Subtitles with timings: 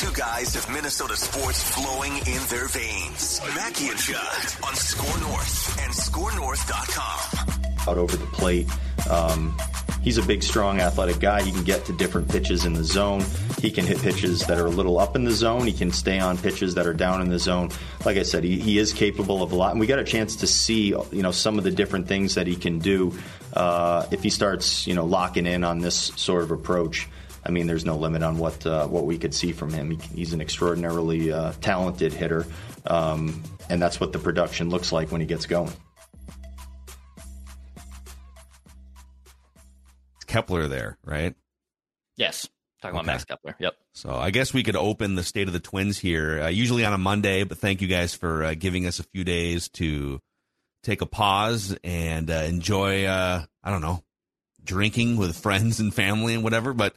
[0.00, 3.38] Two guys have Minnesota sports flowing in their veins.
[3.54, 7.86] Mackey and Judd on Score North and ScoreNorth.com.
[7.86, 8.66] Out over the plate.
[9.10, 9.54] Um,
[10.00, 11.42] he's a big, strong, athletic guy.
[11.42, 13.22] He can get to different pitches in the zone.
[13.60, 15.66] He can hit pitches that are a little up in the zone.
[15.66, 17.68] He can stay on pitches that are down in the zone.
[18.06, 19.72] Like I said, he, he is capable of a lot.
[19.72, 22.46] And we got a chance to see, you know, some of the different things that
[22.46, 23.12] he can do
[23.52, 27.06] uh, if he starts, you know, locking in on this sort of approach.
[27.44, 29.90] I mean, there's no limit on what uh, what we could see from him.
[29.92, 32.46] He, he's an extraordinarily uh, talented hitter,
[32.86, 35.72] um, and that's what the production looks like when he gets going.
[40.16, 41.34] It's Kepler there, right?
[42.16, 42.48] Yes.
[42.82, 43.56] Talking about Max Kepler.
[43.58, 43.74] Yep.
[43.92, 46.94] So I guess we could open the state of the Twins here, uh, usually on
[46.94, 47.44] a Monday.
[47.44, 50.20] But thank you guys for uh, giving us a few days to
[50.82, 53.04] take a pause and uh, enjoy.
[53.04, 54.02] Uh, I don't know,
[54.64, 56.72] drinking with friends and family and whatever.
[56.72, 56.94] But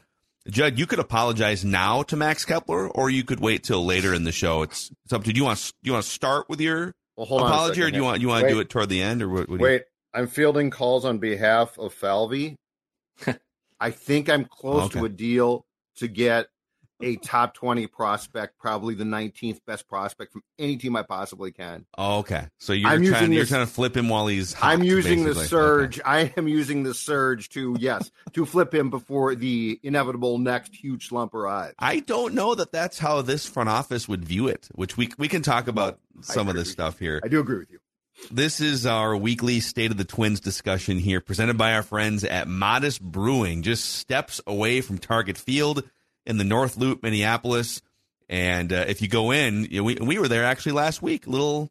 [0.50, 4.24] Judd, you could apologize now to Max Kepler, or you could wait till later in
[4.26, 4.62] the show.
[4.62, 5.34] It's it's up to you.
[5.34, 7.90] Do you want to, you want to start with your Well, hold on apology, or
[7.90, 9.48] do you want you want to do it toward the end, or what?
[9.50, 9.84] what do you- Wait,
[10.14, 12.58] I'm fielding calls on behalf of Falvey.
[13.80, 15.00] I think I'm close Okay.
[15.00, 15.66] to a deal
[15.98, 16.48] to get
[17.02, 21.86] a top 20 prospect, probably the 19th best prospect from any team I possibly can.
[21.98, 22.48] Oh, okay.
[22.60, 24.54] So you're I'm trying you're this- trying to flip him while he's.
[24.54, 25.48] Hot, I'm using the basically.
[25.48, 26.02] surge.
[26.06, 31.08] I am using the surge to, yes, to flip him before the inevitable next huge
[31.10, 31.76] slump arrives.
[31.80, 35.28] I don't know that that's how this front office would view it, which we we
[35.28, 37.20] can talk about some of this stuff here.
[37.24, 37.80] I do agree with you.
[38.32, 42.48] This is our weekly State of the Twins discussion here, presented by our friends at
[42.48, 45.84] Modest Brewing, just steps away from Target Field
[46.26, 47.82] in the North Loop, Minneapolis.
[48.30, 51.28] And uh, if you go in, you know, we we were there actually last week,
[51.28, 51.70] little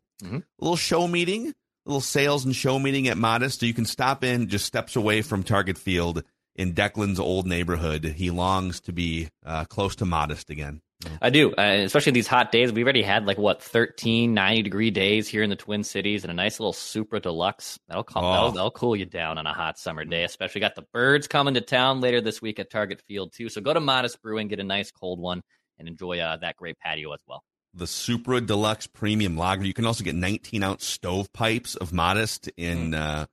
[0.60, 1.52] little show meeting,
[1.86, 3.60] little sales and show meeting at Modest.
[3.60, 6.22] So you can stop in, just steps away from Target Field
[6.54, 8.04] in Declan's old neighborhood.
[8.04, 10.82] He longs to be uh, close to Modest again.
[11.20, 12.72] I do, uh, especially these hot days.
[12.72, 16.30] We've already had like what 13, 90 degree days here in the Twin Cities, and
[16.30, 17.78] a nice little Supra Deluxe.
[17.88, 18.32] That'll calm, Oh.
[18.32, 20.24] that'll, that'll cool you down on a hot summer day.
[20.24, 23.48] Especially got the birds coming to town later this week at Target Field too.
[23.48, 25.42] So go to Modest Brewing, get a nice cold one,
[25.78, 27.42] and enjoy uh, that great patio as well.
[27.74, 29.64] the Supra Deluxe Premium Lager.
[29.64, 33.26] You can also get 19 ounce stovepipes of Modest in uh,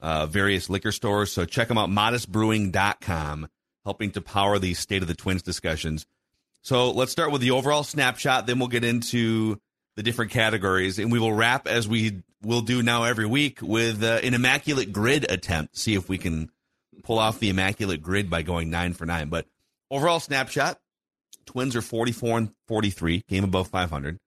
[0.00, 1.30] uh, various liquor stores.
[1.32, 3.48] So check them out, modestbrewing.com,
[3.84, 6.06] helping to power these State of the Twins discussions.
[6.66, 9.60] So let's start with the overall snapshot, then we'll get into
[9.94, 14.02] the different categories, and we will wrap as we will do now every week with
[14.02, 15.78] uh, an immaculate grid attempt.
[15.78, 16.50] See if we can
[17.04, 19.28] pull off the immaculate grid by going nine for nine.
[19.28, 19.46] But
[19.92, 20.80] overall snapshot,
[21.44, 24.18] Twins are 44 and 43, game above 500.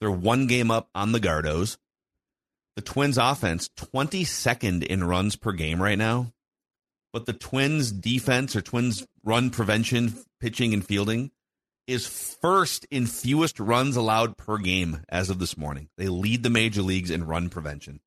[0.00, 1.76] They're one game up on the Gardos.
[2.74, 6.32] The Twins offense, 22nd in runs per game right now.
[7.12, 11.30] But the Twins defense or Twins run prevention, pitching and fielding
[11.86, 15.88] is first in fewest runs allowed per game as of this morning.
[15.96, 18.00] They lead the major leagues in run prevention.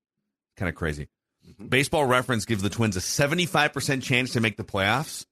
[0.55, 1.09] Kind of crazy.
[1.47, 1.67] Mm-hmm.
[1.67, 5.25] Baseball reference gives the Twins a 75% chance to make the playoffs,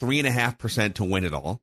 [0.00, 1.60] 3.5% to win it all.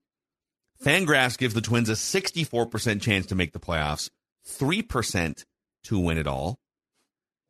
[0.83, 4.09] Fangraphs gives the Twins a 64% chance to make the playoffs,
[4.47, 5.44] 3%
[5.83, 6.57] to win it all.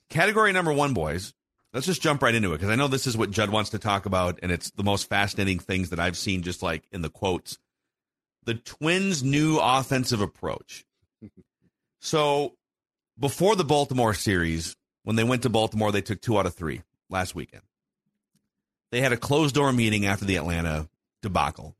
[0.09, 1.33] Category number one, boys.
[1.71, 3.79] Let's just jump right into it because I know this is what Judd wants to
[3.79, 7.11] talk about, and it's the most fascinating things that I've seen, just like in the
[7.11, 7.59] quotes.
[8.49, 10.85] The Twins' new offensive approach.
[12.01, 12.53] So,
[13.19, 16.81] before the Baltimore series, when they went to Baltimore, they took two out of three
[17.09, 17.63] last weekend.
[18.93, 20.87] They had a closed door meeting after the Atlanta
[21.21, 21.75] debacle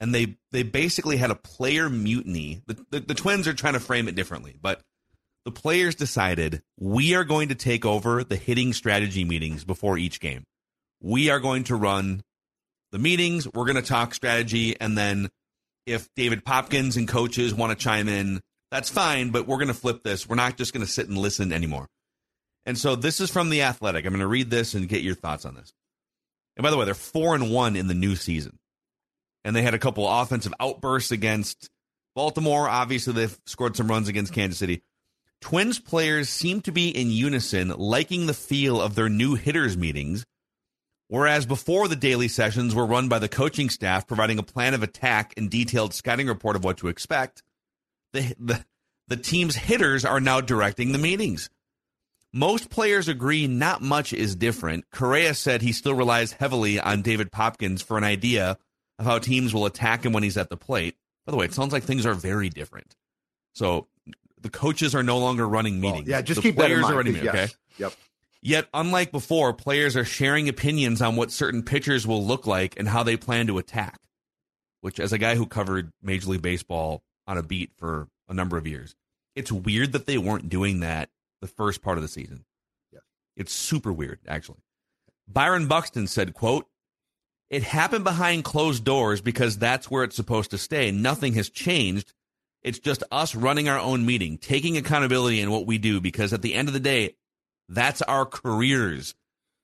[0.00, 2.62] and they they basically had a player mutiny.
[2.66, 4.80] The, the the Twins are trying to frame it differently, but
[5.44, 10.20] the players decided we are going to take over the hitting strategy meetings before each
[10.20, 10.44] game.
[11.00, 12.22] We are going to run
[12.90, 13.46] the meetings.
[13.46, 15.28] We're going to talk strategy, and then
[15.90, 18.40] if David Popkins and coaches want to chime in,
[18.70, 20.28] That's fine, but we're going to flip this.
[20.28, 21.88] We're not just going to sit and listen anymore.
[22.64, 24.04] And so this is from the Athletic.
[24.04, 25.72] I'm going to read this and get your thoughts on this.
[26.56, 28.58] And by the way, they're four and one in the new season,
[29.44, 31.68] and they had a couple offensive outbursts against
[32.14, 32.68] Baltimore.
[32.68, 34.82] Obviously, they've scored some runs against Kansas City.
[35.40, 40.24] Twins players seem to be in unison, liking the feel of their new hitters meetings.
[41.10, 44.84] Whereas before the daily sessions were run by the coaching staff, providing a plan of
[44.84, 47.42] attack and detailed scouting report of what to expect,
[48.12, 48.64] the, the,
[49.08, 51.50] the team's hitters are now directing the meetings.
[52.32, 54.88] Most players agree not much is different.
[54.92, 58.56] Correa said he still relies heavily on David Popkins for an idea
[59.00, 60.94] of how teams will attack him when he's at the plate.
[61.26, 62.94] By the way, it sounds like things are very different.
[63.56, 63.88] So
[64.40, 66.06] the coaches are no longer running meetings.
[66.06, 66.94] Well, yeah, just the keep that in players mind.
[66.94, 67.48] are running yes, Okay.
[67.78, 67.94] Yep.
[68.42, 72.88] Yet, unlike before, players are sharing opinions on what certain pitchers will look like and
[72.88, 74.00] how they plan to attack.
[74.80, 78.56] Which, as a guy who covered Major League Baseball on a beat for a number
[78.56, 78.94] of years,
[79.34, 81.10] it's weird that they weren't doing that
[81.42, 82.44] the first part of the season.
[82.92, 83.00] Yeah.
[83.36, 84.60] It's super weird, actually.
[85.28, 86.66] Byron Buxton said, quote,
[87.50, 90.90] it happened behind closed doors because that's where it's supposed to stay.
[90.90, 92.14] Nothing has changed.
[92.62, 96.42] It's just us running our own meeting, taking accountability in what we do because at
[96.42, 97.16] the end of the day,
[97.70, 99.14] that's our careers.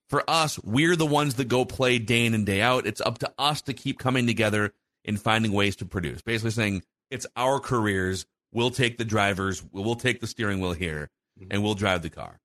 [0.09, 2.87] For us, we're the ones that go play day in and day out.
[2.87, 4.73] It's up to us to keep coming together
[5.05, 6.23] and finding ways to produce.
[6.23, 8.25] Basically saying it's our careers.
[8.53, 11.11] We'll take the drivers, we'll take the steering wheel here,
[11.51, 12.41] and we'll drive the car.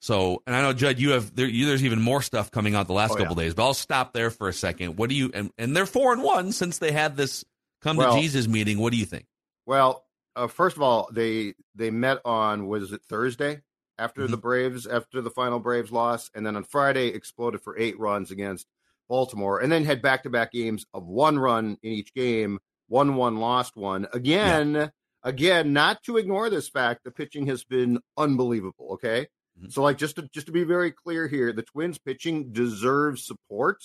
[0.00, 2.86] So, and I know Judd, you have there, you, there's even more stuff coming out
[2.86, 4.96] the last Oh, couple days, but I'll stop there for a second.
[4.96, 7.44] What do you and, and they're four and one since they had this
[7.82, 8.78] come Well- to Jesus meeting.
[8.78, 9.26] What do you think?
[9.66, 13.60] Well, uh, first of all, they they met on was it Thursday
[13.98, 14.30] after Mm-hmm.
[14.30, 18.30] the Braves after the final Braves loss, and then on Friday exploded for eight runs
[18.30, 18.66] against
[19.08, 22.58] Baltimore, and then had back to back games of one run in each game,
[22.88, 24.90] one one lost one again.
[25.24, 28.90] Again, not to ignore this fact, the pitching has been unbelievable.
[28.92, 29.26] Okay,
[29.60, 29.72] Mhm.
[29.72, 33.82] so like just to just to be very clear here, the Twins pitching deserves support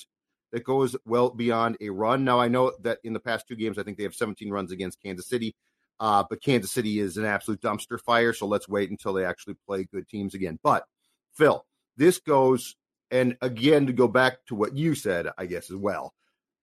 [0.51, 2.24] that goes well beyond a run.
[2.24, 4.71] Now I know that in the past two games, I think they have 17 runs
[4.71, 5.56] against Kansas City.
[6.04, 8.34] Uh, but Kansas City is an absolute dumpster fire.
[8.34, 10.60] So let's wait until they actually play good teams again.
[10.62, 10.84] But
[11.34, 11.66] Phil,
[11.96, 12.76] this goes,
[13.10, 16.14] and again, to go back to what you said, I guess, as well.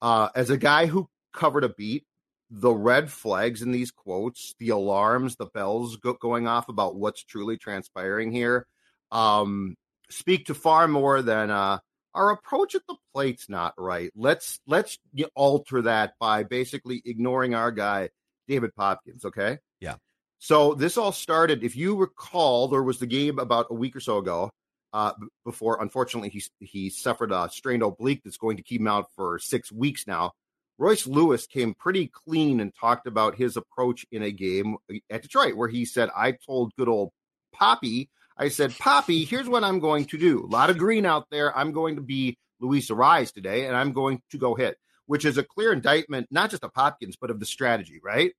[0.03, 2.05] Uh, as a guy who covered a beat,
[2.51, 7.25] the red flags in these quotes, the alarms, the bells go- going off about what's
[7.25, 8.67] truly transpiring here,
[9.11, 9.75] um,
[10.11, 11.79] speak to far more than uh,
[12.13, 14.13] our approach at the plate's not right.
[14.15, 14.99] Let's let's
[15.35, 18.11] alter that by basically ignoring our guy
[18.51, 19.25] David Popkins.
[19.25, 19.59] Okay.
[19.81, 19.95] Yeah.
[20.41, 24.01] So this all started, if you recall, there was the game about a week or
[24.01, 24.51] so ago.
[24.93, 25.13] Uh,
[25.45, 29.39] before, unfortunately, he he suffered a strained oblique that's going to keep him out for
[29.39, 30.33] six weeks now.
[30.79, 35.55] Royce Lewis came pretty clean and talked about his approach in a game at Detroit,
[35.55, 37.13] where he said, "I told good old
[37.53, 40.45] Poppy, I said, Poppy, here's what I'm going to do.
[40.45, 41.57] A lot of green out there.
[41.57, 44.77] I'm going to be Luis Arraez today, and I'm going to go hit."
[45.11, 48.33] Which is a clear indictment, not just of Popkins, but of the strategy, right?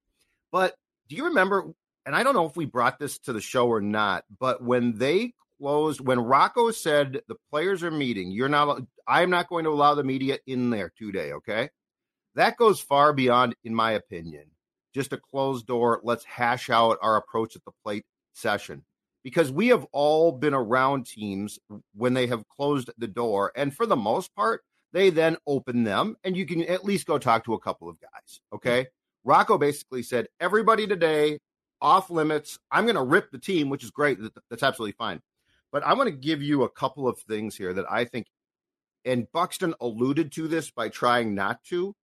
[0.53, 0.73] But
[1.09, 1.65] do you remember?
[2.05, 4.97] And I don't know if we brought this to the show or not, but when
[4.97, 9.71] they closed, when Rocco said the players are meeting, you're not, I'm not going to
[9.71, 11.71] allow the media in there today, okay?
[12.35, 14.45] That goes far beyond, in my opinion,
[14.93, 18.85] just a closed door, let's hash out our approach at the plate session.
[19.25, 21.59] Because we have all been around teams
[21.93, 23.51] when they have closed the door.
[23.57, 24.63] And for the most part,
[24.93, 27.97] they then open them and you can at least go talk to a couple of
[27.99, 28.87] guys, okay?
[29.23, 31.39] Rocco basically said, everybody today
[31.81, 32.59] off limits.
[32.69, 34.19] I'm going to rip the team, which is great.
[34.49, 35.21] That's absolutely fine.
[35.71, 38.27] But I want to give you a couple of things here that I think,
[39.05, 41.95] and Buxton alluded to this by trying not to,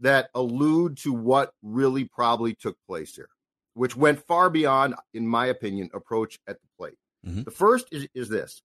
[0.00, 3.30] that allude to what really probably took place here,
[3.74, 6.98] which went far beyond, in my opinion, approach at the plate.
[7.26, 7.44] Mhm.
[7.44, 8.62] The first is, is this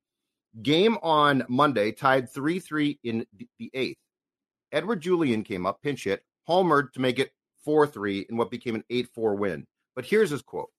[0.61, 3.25] game on Monday tied 3 3 in
[3.59, 3.97] the- eighth.
[4.71, 7.31] Edouard Julien came up, pinch hit, homered to make it
[7.63, 9.65] 4 3 in what became an 8 4 win.
[9.95, 10.69] But here's his quote.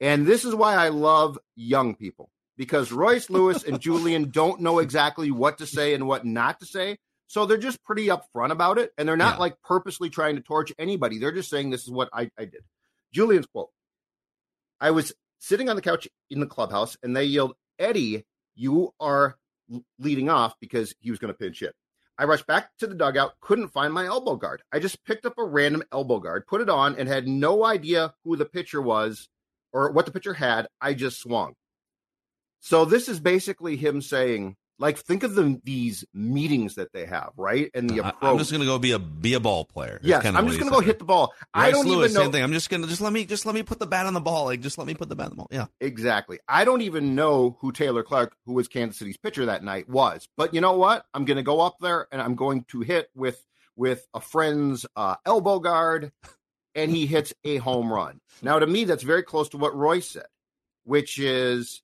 [0.00, 4.78] And this is why I love young people because Royce Lewis and Julian don't know
[4.78, 6.96] exactly what to say and what not to say.
[7.28, 8.92] So they're just pretty upfront about it.
[8.98, 9.40] And they're not Yeah.
[9.40, 11.18] like purposely trying to torch anybody.
[11.18, 12.62] They're just saying, this is what I, I did.
[13.12, 13.70] Julien's quote
[14.80, 18.24] I was sitting on the couch in the clubhouse and they yelled, Eddie,
[18.54, 19.36] you are
[19.98, 21.74] leading off because he was going to pinch hit.
[22.18, 24.62] I rushed back to the dugout, couldn't find my elbow guard.
[24.72, 28.14] I just picked up a random elbow guard, put it on, and had no idea
[28.24, 29.28] who the pitcher was
[29.72, 30.66] or what the pitcher had.
[30.80, 31.54] I just swung.
[32.60, 37.30] So this is basically him saying, Like think of the these meetings that they have,
[37.36, 37.70] right?
[37.72, 38.16] And the approach.
[38.20, 40.00] I'm just gonna go be a be a ball player.
[40.02, 41.32] yes, I'm just gonna go hit the ball.
[41.54, 42.42] I don't Lewis, even know same thing.
[42.42, 44.46] I'm just gonna just let me just let me put the bat on the ball.
[44.46, 45.48] Like just let me put the bat on the ball.
[45.50, 45.66] Yeah.
[45.80, 46.40] exactly.
[46.48, 50.28] I don't even know who Taylor Clarke, who was Kansas City's pitcher that night, was.
[50.36, 51.06] But you know what?
[51.14, 53.42] I'm gonna go up there and I'm going to hit with
[53.76, 56.12] with a friend's uh, elbow guard,
[56.74, 58.20] and he hits a home run.
[58.42, 60.26] Now, to me, that's very close to what Royce said,
[60.84, 61.82] which is,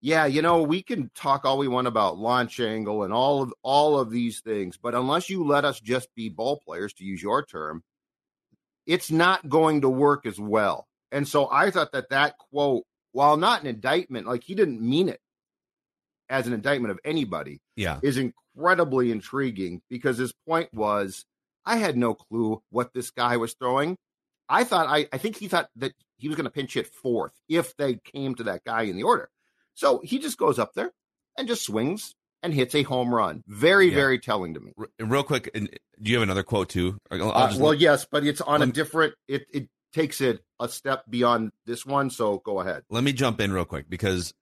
[0.00, 3.52] yeah, you know, we can talk all we want about launch angle and all of
[3.62, 7.22] all of these things, but unless you let us just be ball players, to use
[7.22, 7.82] your term,
[8.86, 10.86] it's not going to work as well.
[11.12, 15.08] And so I thought that that quote, while not an indictment, like he didn't mean
[15.08, 15.20] it
[16.28, 17.98] as an indictment of anybody, Yeah.
[18.02, 21.24] is incredibly intriguing because his point was
[21.66, 23.96] I had no clue what this guy was throwing.
[24.48, 27.32] I thought I, I think he thought that he was going to pinch hit fourth
[27.48, 29.28] if they came to that guy in the order.
[29.80, 30.90] So he just goes up there
[31.38, 33.42] and just swings and hits a home run.
[33.46, 33.94] Very, Yeah.
[33.94, 34.72] very telling to me.
[34.98, 35.68] Real quick, do
[36.02, 36.98] you have another quote too?
[37.10, 39.14] Uh, well, yes, but it's on a different.
[39.26, 42.10] It it takes it a step beyond this one.
[42.10, 42.82] So go ahead.
[42.90, 44.34] let me jump in real quick because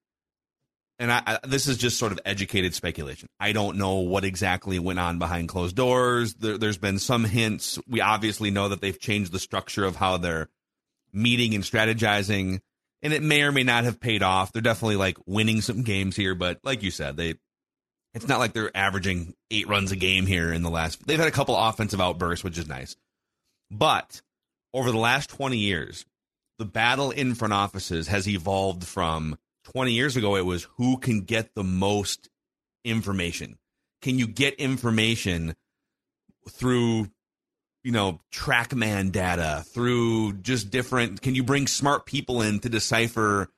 [0.99, 4.81] and I, I this is just sort of educated speculation i don't know what exactly
[4.81, 8.99] went on behind closed doors there, there's been some hints we obviously know that they've
[8.99, 10.49] changed the structure of how they're
[11.13, 12.59] meeting and strategizing
[13.03, 14.53] and it may or may not have paid off.
[14.53, 17.35] They're definitely like winning some games here but like you said they
[18.15, 21.29] it's not like they're averaging eight runs a game here in the last they've had
[21.29, 22.97] a couple offensive outbursts which is nice.
[23.71, 24.23] But
[24.73, 26.07] over the last 20 years
[26.59, 31.23] the battle in front offices has evolved from 20 years ago it was who can
[31.23, 32.29] get the most
[32.85, 33.59] information.
[34.03, 35.55] Can you get information
[36.49, 37.09] through
[37.89, 43.49] you know trackman data through just different can you bring smart people in to decipher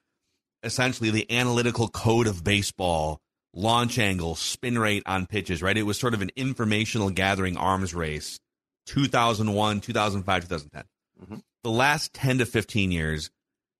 [0.62, 3.20] essentially the analytical code of baseball
[3.52, 5.76] launch angle spin rate on pitches right?
[5.76, 8.38] It was sort of an informational gathering arms race
[8.86, 10.84] 2001 2005 2010
[11.20, 11.40] mm-hmm.
[11.64, 13.32] the last 10 to 15 years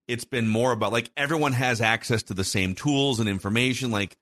[0.09, 3.93] it's been more about like everyone has access to the same tools and information.
[3.93, 4.17] Like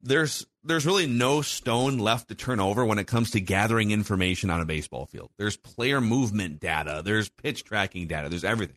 [0.00, 4.50] there's there's really no stone left to turn over when it comes to gathering information
[4.50, 8.76] on a baseball field there's player movement data there's pitch tracking data there's everything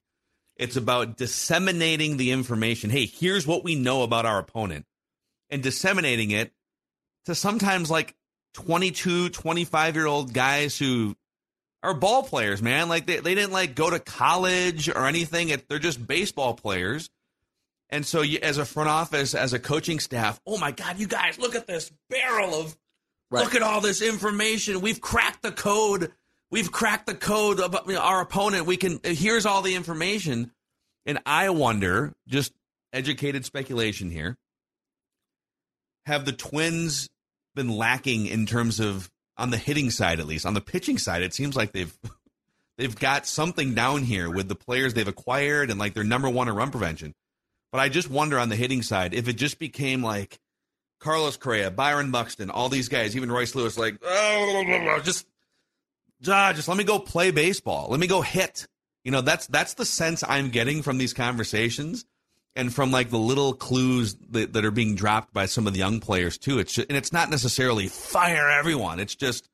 [0.58, 4.86] it's about disseminating the information hey here's what we know about our opponent
[5.50, 6.52] and disseminating it
[7.26, 8.16] to sometimes like
[8.54, 11.16] 22 25 year old guys who
[11.84, 12.90] are ball players, man.
[12.90, 15.52] Like they, they didn't like go to college or anything.
[15.68, 17.10] They're just baseball players.
[17.92, 21.08] And so you, as a front office, as a coaching staff, oh my God, you
[21.08, 22.78] guys, look at this barrel of,
[23.30, 23.44] Right.
[23.44, 24.82] look at all this information.
[24.82, 26.12] We've cracked the code.
[26.50, 28.66] We've cracked the code of our opponent.
[28.66, 30.52] We can, here's all the information.
[31.06, 32.52] And I wonder, just
[32.92, 34.38] educated speculation here,
[36.06, 37.10] have the Twins
[37.56, 41.22] been lacking in terms of on the hitting side at least on the pitching side
[41.22, 41.98] it seems like they've
[42.78, 46.48] they've got something down here with the players they've acquired and like their number one
[46.48, 47.14] in run prevention
[47.72, 50.40] but i just wonder on the hitting side if it just became like
[51.00, 55.26] carlos correa byron buxton all these guys even royce lewis like oh, just
[56.28, 58.68] ah, just let me go play baseball let me go hit
[59.04, 62.06] you know that's that's the sense i'm getting from these conversations
[62.56, 65.80] and from like the little clues that, that are being dropped by some of the
[65.80, 66.60] young players too.
[66.60, 69.00] It's just, and it's not necessarily fire everyone.
[69.00, 69.48] It's just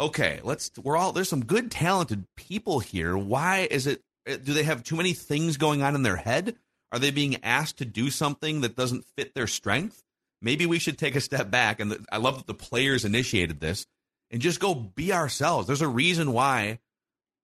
[0.00, 0.40] okay.
[0.42, 3.16] Let's we're all there's some good talented people here.
[3.16, 4.02] Why is it?
[4.26, 6.56] Do they have too many things going on in their head?
[6.92, 10.02] Are they being asked to do something that doesn't fit their strength?
[10.40, 11.80] Maybe we should take a step back.
[11.80, 13.86] And the, I love that the players initiated this
[14.30, 15.66] and just go be ourselves.
[15.66, 16.78] There's a reason why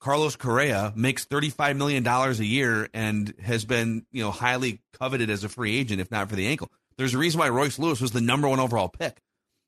[0.00, 5.44] Carlos Correa makes $35 million a year and has been, you know, highly coveted as
[5.44, 6.70] a free agent, if not for the ankle.
[6.96, 9.20] There's a reason why Royce Lewis was the number one overall pick.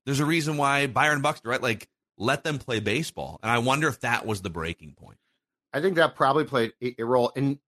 [0.04, 1.62] There's a reason why Byron Buxton, right?
[1.62, 3.40] Like, let them play baseball.
[3.42, 5.18] And I wonder if that was the breaking point.
[5.73, 7.33] I think that probably played a, role.
[7.35, 7.59] And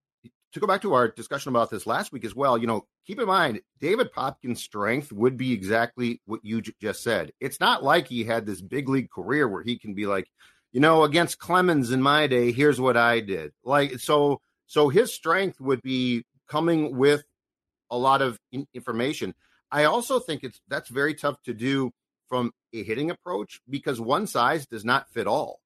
[0.53, 3.19] to go back to our discussion about this last week as well, you know, keep
[3.19, 7.31] in mind, David Popkins' strength would be exactly what you j- just said.
[7.39, 10.27] It's not like he had this big league career where he can be like,
[10.71, 13.51] you know, against Clemens in my day, here's what I did.
[13.63, 17.23] Like, so, so his strength would be coming with
[17.89, 19.33] a lot of in- information.
[19.71, 21.91] I also think it's that's very tough to do
[22.27, 25.59] from a hitting approach because one size does not fit all.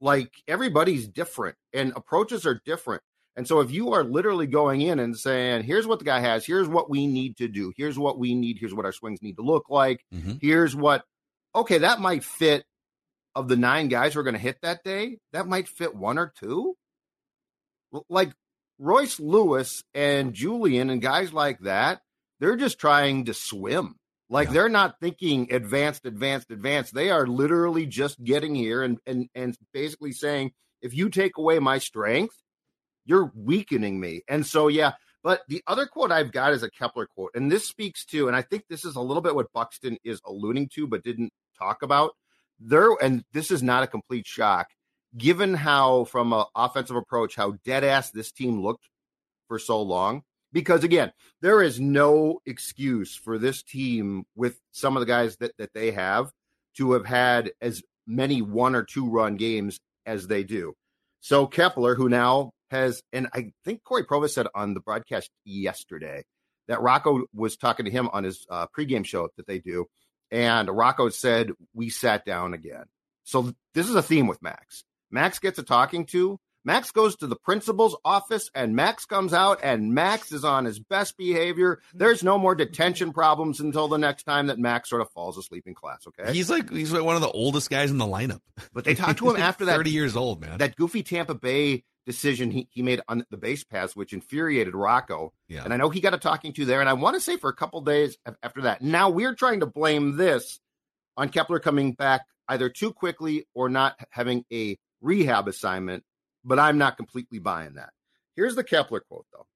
[0.00, 3.02] Like everybody's different and approaches are different.
[3.36, 6.46] And so if you are literally going in and saying, here's what the guy has,
[6.46, 9.36] here's what we need to do, here's what we need, here's what our swings need
[9.36, 10.38] to look like, Mhm.
[10.40, 11.04] here's what,
[11.54, 12.64] okay, that might fit
[13.34, 16.32] of the nine guys we're going to hit that day, that might fit one or
[16.38, 16.76] two.
[18.08, 18.32] Like
[18.78, 22.00] Royce Lewis and Julien and guys like that,
[22.40, 23.96] they're just trying to swim.
[24.28, 24.54] Like Yeah.
[24.54, 26.94] they're not thinking advanced, advanced, advanced.
[26.94, 31.58] They are literally just getting here and and and basically saying, if you take away
[31.60, 32.34] my strength,
[33.04, 34.22] you're weakening me.
[34.28, 34.92] And so yeah,
[35.22, 38.36] but the other quote I've got is a Kepler quote, and this speaks to, and
[38.36, 41.82] I think this is a little bit what Buxton is alluding to, but didn't talk
[41.82, 42.12] about.
[42.60, 44.68] There, and this is not a complete shock,
[45.16, 48.88] given how from an offensive approach, how dead ass this team looked
[49.48, 50.22] for so long.
[50.52, 55.56] Because again, there is no excuse for this team with some of the guys that,
[55.58, 56.30] that they have
[56.76, 60.74] to have had as many one or two run games as they do.
[61.20, 66.24] So Kepler, who now has, and I think Cory Provus said on the broadcast yesterday
[66.68, 69.86] that Rocco was talking to him on his uh, pregame show that they do,
[70.30, 72.84] and Rocco said we sat down again.
[73.24, 74.84] So this is a theme with Max.
[75.10, 76.38] Max gets a talking to.
[76.66, 80.78] Max goes to the principal's office, and Max comes out, and Max is on his
[80.78, 81.80] best behavior.
[81.92, 85.64] There's no more detention problems until the next time that Max sort of falls asleep
[85.66, 86.06] in class.
[86.08, 88.40] Okay, He's like he's like one of the oldest guys in the lineup.
[88.72, 90.56] but they talked to him after that Thirty years old, man.
[90.56, 95.32] that goofy Tampa Bay decision he, he made on the base pass, which infuriated Rocco.
[95.48, 95.64] yeah.
[95.64, 96.80] And I know he got a talking to there.
[96.80, 98.82] And I want to say for a couple days after that.
[98.82, 100.60] Now we're trying to blame this
[101.16, 106.04] on Kepler coming back either too quickly or not having a rehab assignment.
[106.44, 107.90] But I'm not completely buying that.
[108.36, 109.46] Here's the Kepler quote, though.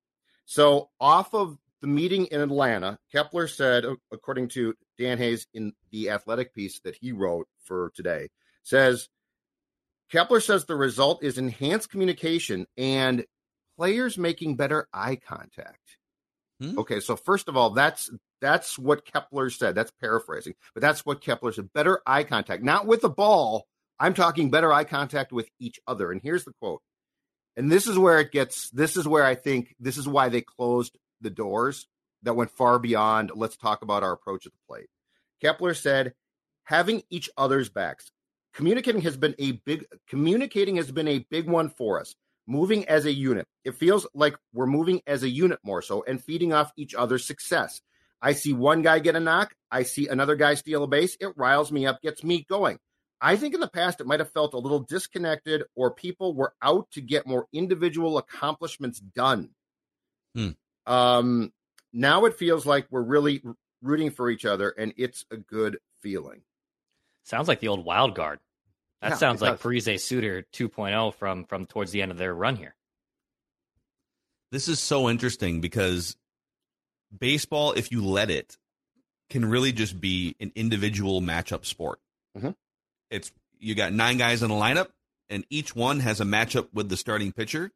[0.46, 6.08] So, off of the meeting in Atlanta, Kepler said, according to Dan Hayes in the
[6.08, 8.30] athletic piece that he wrote for today,
[8.62, 9.10] says,
[10.10, 13.24] Kepler says the result is enhanced communication and
[13.76, 15.98] players making better eye contact.
[16.60, 16.78] Hmm.
[16.78, 18.10] Okay, so first of all, that's
[18.40, 19.74] that's what Kepler said.
[19.74, 21.72] That's paraphrasing, but that's what Kepler said.
[21.72, 23.66] Better eye contact, not with the ball.
[24.00, 26.12] I'm talking better eye contact with each other.
[26.12, 26.82] And here's the quote.
[27.56, 30.40] And this is where it gets this is where I think this is why they
[30.40, 31.86] closed the doors
[32.22, 34.88] that went far beyond let's talk about our approach at the plate.
[35.40, 36.14] Kepler said,
[36.64, 38.10] having each other's backs.
[38.54, 42.14] Communicating has been a big communicating has been a big one for us.
[42.46, 43.46] Moving as a unit.
[43.64, 47.26] It feels like we're moving as a unit more so and feeding off each other's
[47.26, 47.80] success.
[48.20, 51.36] I see one guy get a knock, I see another guy steal a base, it
[51.36, 52.78] riles me up, gets me going.
[53.20, 56.54] I think in the past it might have felt a little disconnected or people were
[56.62, 59.50] out to get more individual accomplishments done.
[60.34, 60.50] Hmm.
[60.86, 61.52] Um,
[61.92, 63.42] now it feels like we're really
[63.82, 66.42] rooting for each other and it's a good feeling.
[67.24, 68.38] Sounds like the old wild guard.
[69.00, 69.60] That Yeah, sounds like.
[69.60, 72.74] Parise Suter 2.0 from from towards the end of their run here.
[74.50, 76.16] This is so interesting because
[77.16, 78.56] baseball, if you let it,
[79.30, 82.00] can really just be an individual matchup sport.
[82.36, 82.56] Mhm.
[83.10, 83.30] It's
[83.60, 84.88] you got nine guys in a lineup,
[85.28, 87.70] and each one has a matchup with the starting pitcher,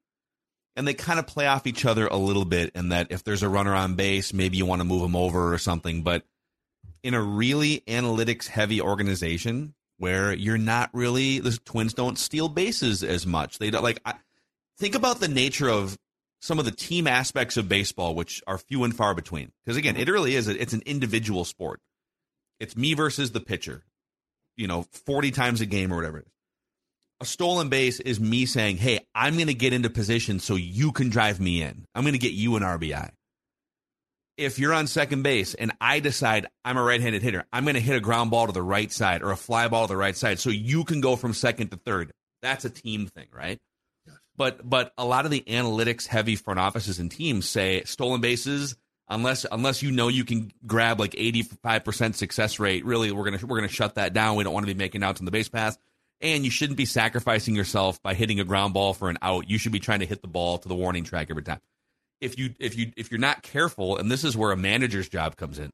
[0.77, 2.71] and they kind of play off each other a little bit.
[2.75, 5.53] In that, if there's a runner on base, maybe you want to move him over
[5.53, 6.03] or something.
[6.03, 6.25] But
[7.03, 13.05] in a really analytics heavy organization where you're not really the Twins don't steal bases
[13.05, 13.59] as much.
[13.61, 14.01] They don't like.
[14.05, 14.15] I,
[14.77, 15.97] think about the nature of
[16.41, 19.53] some of the team aspects of baseball, which are few and far between.
[19.65, 20.49] Because again, it really is.
[20.49, 21.79] A, it's an individual sport.
[22.59, 23.85] It's me versus the pitcher.
[24.57, 26.33] You know, forty times a game or whatever it is.
[27.21, 30.91] A stolen base is me saying, "Hey, I'm going to get into position so you
[30.91, 31.85] can drive me in.
[31.95, 33.13] I'm going to get you an RBI."
[34.45, 37.81] If you're on second base and I decide I'm a right-handed hitter, I'm going to
[37.81, 40.17] hit a ground ball to the right side or a fly ball to the right
[40.17, 42.13] side so you can go from second to third.
[42.43, 43.59] That's a team thing, right?
[44.37, 48.75] But but a lot of the analytics heavy front offices and teams say stolen bases
[49.09, 53.61] unless unless you know you can grab like 85% success rate, really we're to we're
[53.61, 54.37] to shut that down.
[54.37, 55.79] We don't want to be making outs on the base pass.
[56.21, 59.51] And you shouldn't be sacrificing yourself by hitting a ground ball for an out.
[59.51, 61.61] You should be trying to hit the ball to the warning track every time.
[62.23, 65.37] If you if you if you're not careful, and this is where a manager's job
[65.37, 65.71] comes in,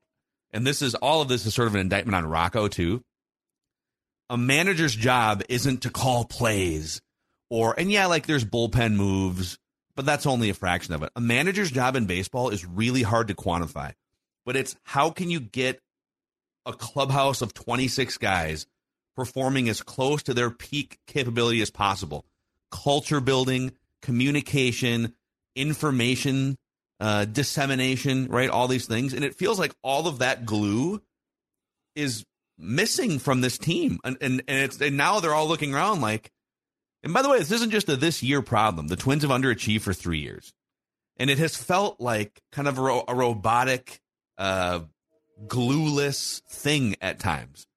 [0.50, 3.02] and this is all of this is sort of an indictment on Rocco too.
[4.30, 7.00] A manager's job isn't to call plays
[7.50, 9.58] or and yeah, like there's bullpen moves,
[9.94, 11.11] but that's only a fraction of it.
[11.16, 13.92] A manager's job in baseball is really hard to quantify,
[14.44, 15.80] but it's how can you get
[16.66, 18.66] a clubhouse of 26 guys
[19.16, 22.24] performing as close to their peak capability as possible?
[22.70, 25.14] Culture building, communication,
[25.59, 26.57] information
[27.01, 28.51] uh, dissemination, right?
[28.51, 31.01] All these things, and it feels like all of that glue
[31.94, 32.25] is
[32.59, 36.31] missing from this team, and and and it's and now they're all looking around like.
[37.05, 38.88] And by the way, this isn't just a this year problem.
[38.88, 40.53] The Twins have underachieved for three years,
[41.16, 44.01] and it has felt like kind of a, ro- a robotic,
[44.37, 44.81] uh,
[45.47, 47.67] glueless thing at times.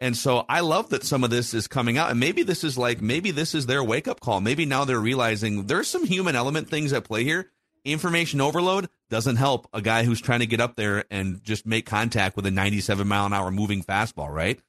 [0.00, 2.78] And so I love that some of this is coming out, and maybe this is
[2.78, 4.40] like maybe this is their wake up call.
[4.40, 7.50] Maybe now they're realizing there's some human element things at play here.
[7.84, 11.86] Information overload doesn't help a guy who's trying to get up there and just make
[11.86, 14.60] contact with a 97 mile an hour moving fastball, right?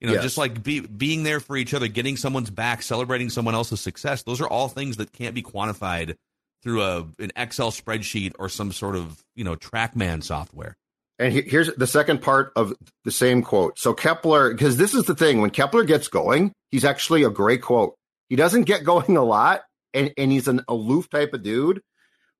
[0.00, 0.22] You know, Yes.
[0.22, 4.22] just like be, being there for each other, getting someone's back, celebrating someone else's success.
[4.22, 6.16] Those are all things that can't be quantified
[6.62, 10.76] through a an Excel spreadsheet or some sort of you know TrackMan software.
[11.22, 13.78] And he- here's the second part of the same quote.
[13.78, 17.62] So Kepler, because this is the thing, when Kepler gets going, he's actually a great
[17.62, 17.94] quote.
[18.28, 19.62] He doesn't get going a lot,
[19.94, 21.80] and, and he's an aloof type of dude.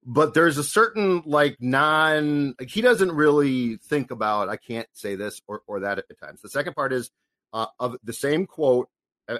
[0.04, 4.48] But there's a certain like non, like he doesn't really think about.
[4.48, 6.40] I can't say this or or that at times.
[6.40, 7.08] The second part is
[7.52, 8.88] uh, of the same quote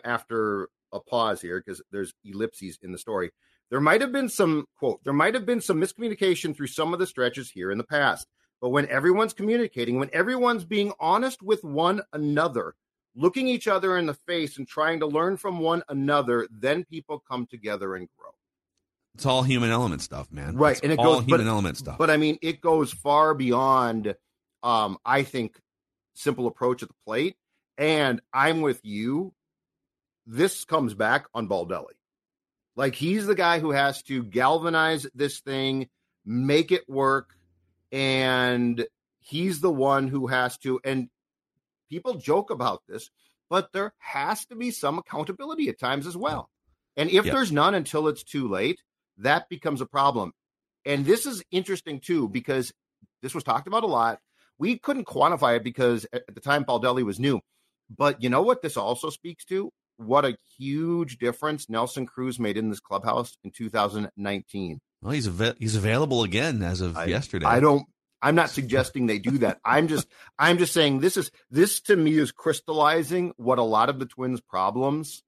[0.04, 3.32] after a pause here because there's ellipses in the story.
[3.70, 5.02] There might have been some quote.
[5.02, 8.28] There might have been some miscommunication through some of the stretches here in the past.
[8.62, 12.74] But when everyone's communicating, when everyone's being honest with one another,
[13.16, 17.18] looking each other in the face and trying to learn from one another, then people
[17.28, 18.30] come together and grow.
[19.14, 20.56] It's all human element stuff, man.
[20.56, 21.98] Right, It's and it all goes- human but- element stuff.
[21.98, 24.14] But I mean, it goes far beyond,
[24.62, 25.60] um, I think,
[26.14, 27.36] simple approach at the plate.
[27.76, 29.34] And I'm with you.
[30.24, 31.94] This comes back on Baldelli.
[32.76, 35.88] Like he's the guy who has to galvanize this thing,
[36.24, 37.34] make it work,
[37.92, 38.86] and
[39.20, 40.80] he's the one who has to.
[40.84, 41.08] And
[41.88, 43.10] people joke about this,
[43.48, 46.50] but there has to be some accountability at times as well.
[46.96, 47.34] And if Yeah.
[47.34, 48.82] there's none until it's too late,
[49.18, 50.32] that becomes a problem.
[50.84, 52.72] And this is interesting too, because
[53.20, 54.18] this was talked about a lot.
[54.58, 57.40] We couldn't quantify it because at at the time Baldelli was new.
[57.90, 59.70] But you know what this also speaks to?
[59.96, 64.80] What a huge difference Nelson Cruz made in this clubhouse in 2019.
[65.02, 67.46] Well, he's av- he's available again as of I- yesterday.
[67.46, 67.84] I don't
[68.24, 69.58] I'm not suggesting they do that.
[69.64, 70.06] I'm just
[70.38, 74.06] I'm just saying this is this to me is crystallizing what a lot of the
[74.06, 75.22] twins problems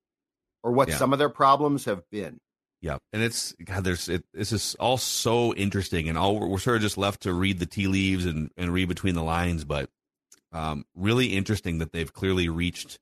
[0.62, 0.96] or what Yeah.
[0.96, 2.38] some of their problems have been.
[2.80, 3.82] Yeah, and it's God.
[3.82, 4.24] There's it.
[4.34, 7.58] This is all so interesting, and all we're, we're sort of just left to read
[7.58, 9.64] the tea leaves and and read between the lines.
[9.64, 9.88] But
[10.52, 12.98] um, really interesting that they've clearly reached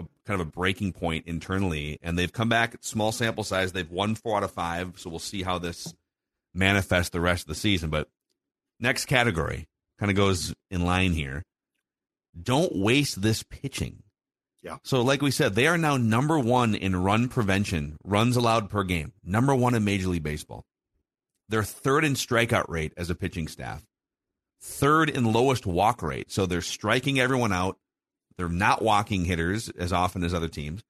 [0.00, 3.72] a kind of a breaking point internally, and they've come back at small sample size.
[3.72, 5.94] They've won four out of five, so we'll see how this
[6.54, 7.90] manifests the rest of the season.
[7.90, 8.08] But
[8.78, 11.44] next category kind of goes in line here.
[12.40, 14.02] Don't waste this pitching.
[14.62, 14.76] Yeah.
[14.82, 18.84] So, like we said, they are now number one in run prevention, runs allowed per
[18.84, 20.64] game, number one in Major League Baseball.
[21.48, 23.84] They're third in strikeout rate as a pitching staff,
[24.60, 26.30] third in lowest walk rate.
[26.30, 27.78] So they're striking everyone out.
[28.36, 30.82] They're not walking hitters as often as other teams.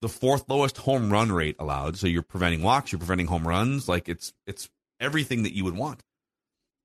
[0.00, 1.96] The fourth lowest home run rate allowed.
[1.96, 3.88] So you're preventing walks, you're preventing home runs.
[3.88, 4.68] Like it's it's
[5.00, 6.02] everything that you would want.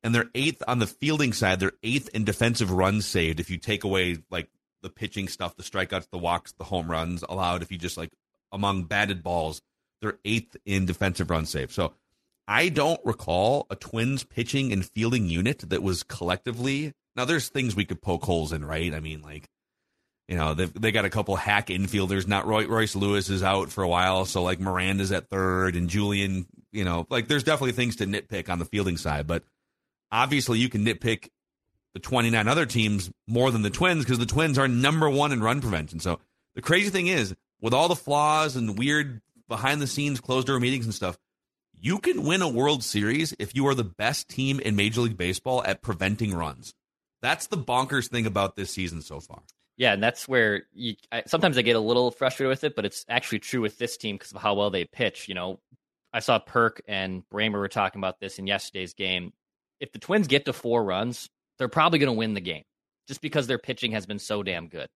[0.02, 1.60] And they're eighth on the fielding side.
[1.60, 3.40] They're eighth in defensive runs saved.
[3.40, 4.48] If you take away like
[4.82, 8.12] the pitching stuff, the strikeouts, the walks, the home runs allowed, if you just like
[8.52, 9.62] among batted balls,
[10.02, 11.72] they're eighth in defensive runs saved.
[11.74, 11.94] So
[12.48, 16.94] I don't recall a Twins pitching and fielding unit that was collectively.
[17.16, 18.92] Now, there's things we could poke holes in, right?
[18.92, 19.46] I mean, like,
[20.30, 22.28] you know, they they got a couple hack infielders.
[22.28, 25.90] Not Roy, Royce Lewis is out for a while, so like Miranda's at third, and
[25.90, 26.46] Julien.
[26.72, 29.44] You know, like there's definitely things to nitpick on the fielding side, but
[30.12, 31.30] obviously you can nitpick
[31.96, 35.42] the 29 other teams more than the Twins because the Twins are number one in
[35.42, 36.00] run prevention.
[36.00, 36.20] So
[36.54, 40.60] the crazy thing is, with all the flaws and weird behind the scenes closed door
[40.60, 41.18] meetings and stuff,
[41.74, 45.18] you can win a World Series if you are the best team in Major League
[45.18, 46.76] Baseball at preventing runs.
[47.24, 49.42] That's the bonkers thing about this season so far.
[49.80, 52.86] Yeah, and that's where you I, sometimes I get a little frustrated with it, but
[52.86, 55.30] it's actually true with this team because of how well they pitch.
[55.30, 55.62] You know,
[56.12, 59.32] I saw Perk and Bremer were talking about this in yesterday's game.
[59.80, 62.64] If the Twins get to four runs, they're probably going to win the game
[63.08, 64.90] just because their pitching has been so damn good.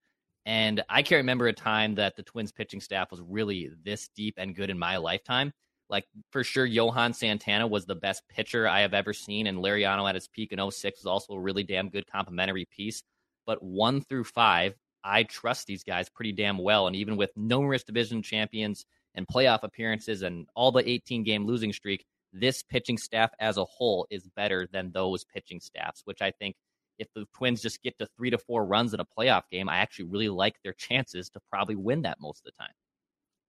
[0.45, 4.35] And I can't remember a time that the Twins pitching staff was really this deep
[4.37, 5.53] and good in my lifetime.
[5.89, 10.09] Like for sure, Johan Santana was the best pitcher I have ever seen, and Liriano
[10.09, 13.01] at his peak in 06 was also a really damn good complimentary piece
[13.45, 16.88] but one through five, I trust these guys pretty damn well.
[16.88, 21.73] And even with numerous division champions and playoff appearances and all the 18 game losing
[21.73, 26.32] streak, this pitching staff as a whole is better than those pitching staffs, which I
[26.32, 26.56] think
[26.97, 29.77] if the Twins just get to three to four runs in a playoff game, I
[29.77, 32.73] actually really like their chances to probably win that most of the time.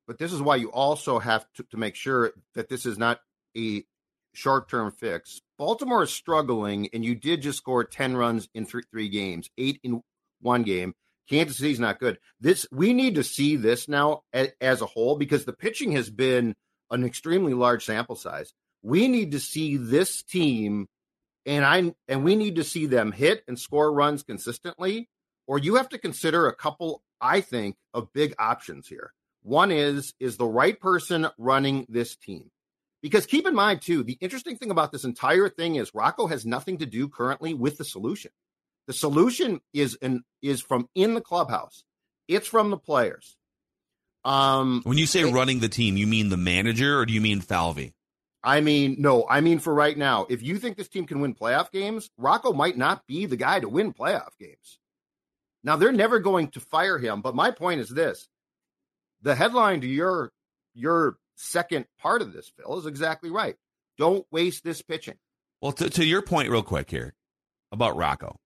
[0.06, 3.20] But this is why you also have to, to make sure that this is not
[3.56, 3.84] a
[4.34, 5.40] short term fix.
[5.58, 9.80] Baltimore is struggling, and you did just score 10 runs in three, three games, eight
[9.82, 10.02] in
[10.40, 10.94] one game.
[11.28, 12.18] Kansas City's not good.
[12.40, 16.10] This we need to see this now as, as a whole because the pitching has
[16.10, 16.54] been
[16.90, 18.52] an extremely large sample size.
[18.82, 20.86] We need to see this team
[21.46, 25.08] and I and we need to see them hit and score runs consistently
[25.46, 29.12] or you have to consider a couple I think of big options here.
[29.42, 32.50] One is is the right person running this team
[33.04, 36.46] Because keep in mind, too, the interesting thing about this entire thing is Rocco has
[36.46, 38.30] nothing to do currently with the solution.
[38.86, 41.84] The solution is in, is from in the clubhouse.
[42.28, 43.36] It's from the players.
[44.24, 47.20] Um, When you say it- running the team, you mean the manager or do you
[47.20, 47.92] mean Falvey?
[48.42, 51.34] I mean, no, I mean for right now, if you think this team can win
[51.34, 54.78] playoff games, Rocco might not be the guy to win playoff games.
[55.62, 58.28] Now they're never going to fire him, but my point is this.
[59.20, 60.32] The headline to your
[60.72, 63.56] your second part of this, Phil, is exactly right.
[63.98, 65.16] Don't waste this pitching.
[65.62, 67.14] Well, to, to your point, real quick here
[67.72, 68.36] about Rocco,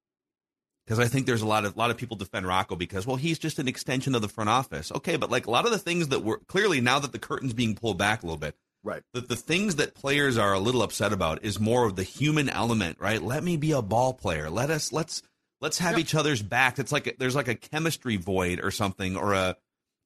[0.87, 3.16] because I think there's a lot of a lot of people defend Rocco because well,
[3.16, 4.92] he's just an extension of the front office.
[4.92, 7.53] Okay, but like a lot of the things that were clearly now that the curtain's
[7.55, 9.03] being pulled back a little bit, Right.
[9.12, 12.48] the, the things that players are a little upset about is more of the human
[12.48, 13.20] element, right?
[13.20, 14.48] Let me be a ball player.
[14.51, 15.22] Let us let's
[15.61, 16.01] let's have Yep.
[16.01, 16.79] each other's back.
[16.79, 19.57] It's like a, there's like a chemistry void or something, or a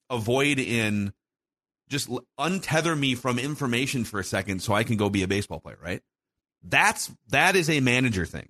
[0.09, 1.13] a void in
[1.93, 5.61] just untether me from information for a second so I can go be a baseball
[5.61, 6.01] player, right?
[6.61, 8.49] That's that is a manager thing.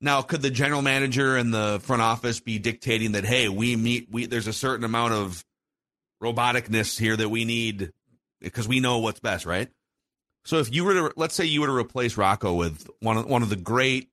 [0.00, 4.08] Now, could the general manager and the front office be dictating that hey, we meet
[4.10, 5.44] we there's a certain amount of
[6.22, 7.92] roboticness here that we need
[8.40, 9.68] because we know what's best, right?
[10.44, 13.26] So if you were to let's say you were to replace Rocco with one of
[13.26, 14.08] one of the great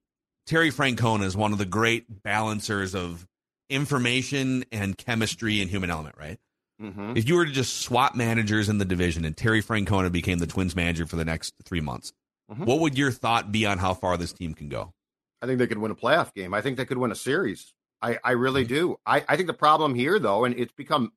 [0.46, 3.28] Terry Francona is one of the great balancers of
[3.70, 6.40] information and chemistry and human element, right?
[6.82, 7.13] Mm-hmm.
[7.18, 10.48] If you were to just swap managers in the division and Terry Francona became the
[10.48, 12.13] Twins manager for the next three months,
[12.52, 12.65] Mhm.
[12.65, 14.94] what would your thought be on how far this team can go?
[15.42, 16.54] I think they could win a playoff game.
[16.54, 17.74] I think they could win a series.
[18.02, 18.74] I, I really Mm-hmm.
[18.74, 18.98] do.
[19.06, 21.12] I, I think the problem here, though, and it's become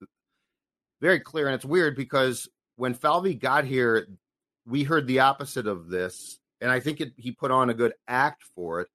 [1.01, 4.09] very clear, and it's weird because when Falvey got here,
[4.66, 7.94] we heard the opposite of this, and I think it, he put on a good
[8.09, 8.88] act for it.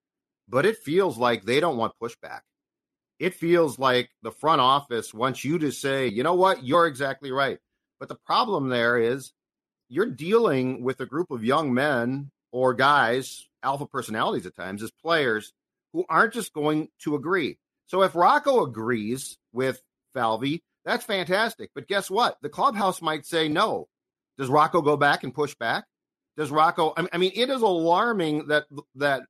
[0.49, 2.41] But it feels like they don't want pushback.
[3.19, 7.32] It feels like the front office wants you to say, you know what, you're exactly
[7.32, 7.58] right.
[7.99, 9.34] But the problem there is
[9.89, 14.91] you're dealing with a group of young men or guys, alpha personalities at times, as
[14.91, 15.53] players
[15.93, 17.58] who aren't just going to agree.
[17.88, 19.82] So if Rocco agrees with
[20.13, 21.71] Falvey, that's fantastic.
[21.73, 22.38] But guess what?
[22.41, 23.88] The clubhouse might say no.
[24.38, 25.86] Does Rocco go back and push back?
[26.36, 26.93] Does Rocco?
[26.95, 29.23] I mean, it is alarming that that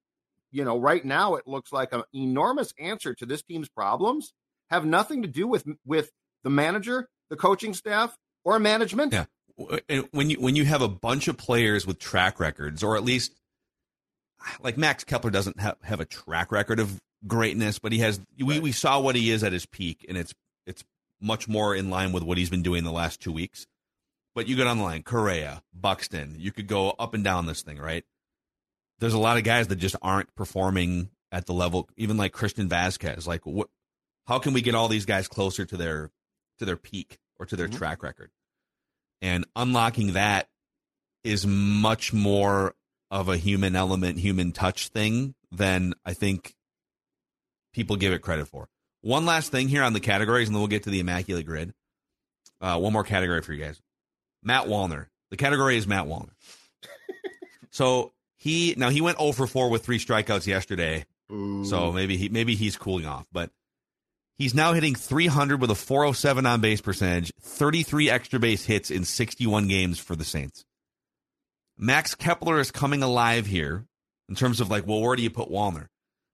[0.52, 4.34] you know right now it looks like an enormous answer to this team's problems
[4.70, 6.12] have nothing to do with with
[6.44, 9.14] the manager, the coaching staff, or management.
[9.14, 9.26] Yeah.
[9.60, 13.04] Uh, when you when you have a bunch of players with track records, or at
[13.04, 13.34] least
[14.42, 18.20] ah, like Max Kepler doesn't have, have a track record of greatness, but he has.
[18.40, 18.62] We, Right.
[18.64, 20.34] we saw what he is at his peak, and it's
[20.66, 20.84] it's
[21.20, 23.66] much more in line with what he's been doing the last two weeks.
[24.36, 26.36] But you get on the line, Correa, Buxton.
[26.38, 28.06] You could go up and down this thing, right?
[29.00, 32.68] There's a lot of guys that just aren't performing at the level, even like Christian
[32.70, 33.28] Vázquez.
[33.28, 33.70] Like, what?
[34.28, 36.12] How can we get all these guys closer to their
[36.60, 37.78] to their peak or to their Mhm.
[37.78, 38.32] track record?
[39.22, 40.50] And unlocking that
[41.24, 42.76] is much more
[43.10, 46.56] of a human element, human touch thing than I think
[47.74, 48.68] people give it credit for.
[49.02, 51.74] One last thing here on the categories, and then we'll get to the immaculate grid.
[52.60, 53.80] Uh, one more category for you guys.
[54.44, 55.08] Matt Wallner.
[55.30, 56.34] The category is Matt Wallner.
[57.72, 58.14] so
[58.48, 61.06] he now he went 0 for 4 with three strikeouts yesterday.
[61.66, 63.52] So maybe he maybe he's cooling off, but
[64.38, 69.04] he's now hitting 300 with a 407 on base percentage, 33 extra base hits in
[69.04, 70.64] 61 games for the Saints.
[71.78, 73.86] Max Kepler is coming alive here
[74.30, 75.88] in terms of like, well, where do you put Wallner?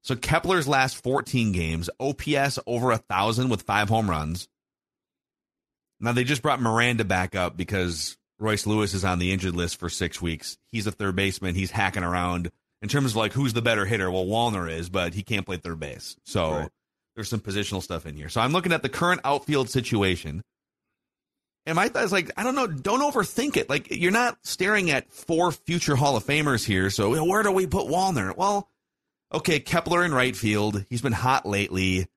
[0.04, 4.48] So Kepler's last 14 games, OPS over a thousand with five home runs.
[6.00, 9.80] Now they just brought Miranda back up because Royce Lewis is on the injured list
[9.80, 10.58] for six weeks.
[10.72, 11.56] He's a third baseman.
[11.56, 12.52] He's hacking around
[12.82, 14.12] in terms of like who's the better hitter.
[14.12, 16.18] Well, Wallner is, but he can't play third base.
[16.26, 16.70] So Right.
[17.16, 18.28] there's some positional stuff in here.
[18.30, 20.44] So I'm looking at the current outfield situation.
[21.66, 23.70] And my thought is like, I don't know, don't overthink it.
[23.70, 26.90] Like you're not staring at four future Hall of Famers here.
[26.90, 28.36] So where do we put Wallner?
[28.36, 28.68] Well,
[29.34, 30.84] okay, Kepler in right field.
[30.90, 32.08] He's been hot lately.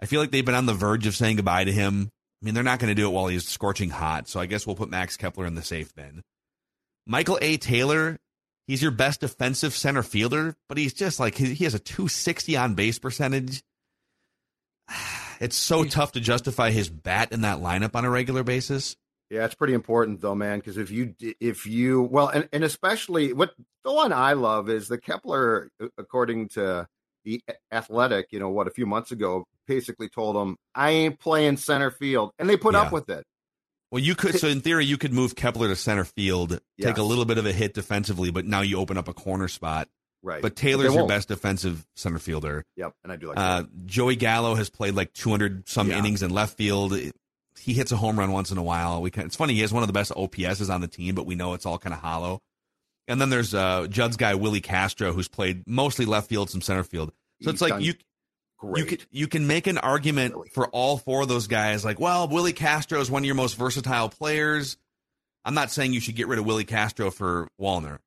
[0.00, 2.10] I feel like they've been on the verge of saying goodbye to him.
[2.40, 4.28] I mean, they're not going to do it while he's scorching hot.
[4.28, 6.22] So I guess we'll put Max Kepler in the safe bin.
[7.06, 7.56] Michael A.
[7.56, 8.18] Taylor,
[8.66, 12.56] he's your best defensive center fielder, but he's just like, he, he has a 260
[12.56, 13.62] on base percentage.
[15.38, 18.96] It's so tough to justify his bat in that lineup on a regular basis.
[19.28, 20.60] Yeah, it's pretty important though, man.
[20.60, 23.52] Because if you if you well, and and especially what
[23.84, 25.68] the one I love is the Kepler,
[25.98, 26.88] according to
[27.26, 31.58] the Athletic, you know what, a few months ago, basically told him, "I ain't playing
[31.58, 32.82] center field," and they put Yeah.
[32.82, 33.24] up with it.
[33.90, 37.02] Well, you could, so in theory, you could move Kepler to center field, take a
[37.02, 39.88] little bit of a hit defensively, but now you open up a corner spot.
[40.22, 42.64] Right, But Taylor's your best defensive center fielder.
[42.76, 43.86] Yep, and I do like Uh, that.
[43.86, 45.98] Joey Gallo has played like 200 some Yeah.
[45.98, 46.96] innings in left field.
[47.58, 49.00] He hits a home run once in a while.
[49.02, 49.54] We can, it's funny.
[49.54, 51.78] He has one of the best OPSs on the team, but we know it's all
[51.78, 52.40] kind of hollow.
[53.08, 56.82] And then there's uh, Judd's guy Willi Castro, who's played mostly left field, some center
[56.82, 57.10] field.
[57.42, 57.94] So He's it's like you
[58.58, 58.78] Great.
[58.78, 60.48] you can you can make an argument Really.
[60.48, 61.84] for all four of those guys.
[61.84, 64.76] Like, well, Willi Castro is one of your most versatile players.
[65.44, 67.98] I'm not saying you should get rid of Willi Castro for Wallner.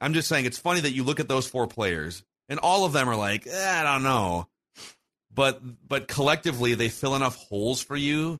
[0.00, 2.92] I'm just saying it's funny that you look at those four players and all of
[2.92, 4.48] them are like, eh, I don't know,
[5.32, 8.38] but but collectively they fill enough holes for you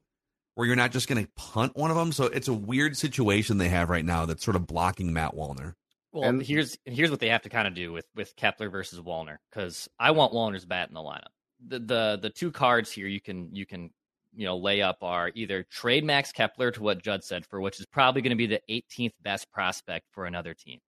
[0.55, 2.12] where you're not just going to punt one of them.
[2.12, 5.75] So it's a weird situation they have right now that's sort of blocking Matt Wallner.
[6.12, 9.01] Well, And- here's here's what they have to kind of do with with Kepler versus
[9.01, 11.33] Wallner because I want Wallner's bat in the lineup.
[11.66, 13.90] The the the two cards here you can you can
[14.35, 17.81] you know lay up are either trade Max Kepler to what Judd said for which
[17.81, 20.81] is probably going to be the 18th best prospect for another team,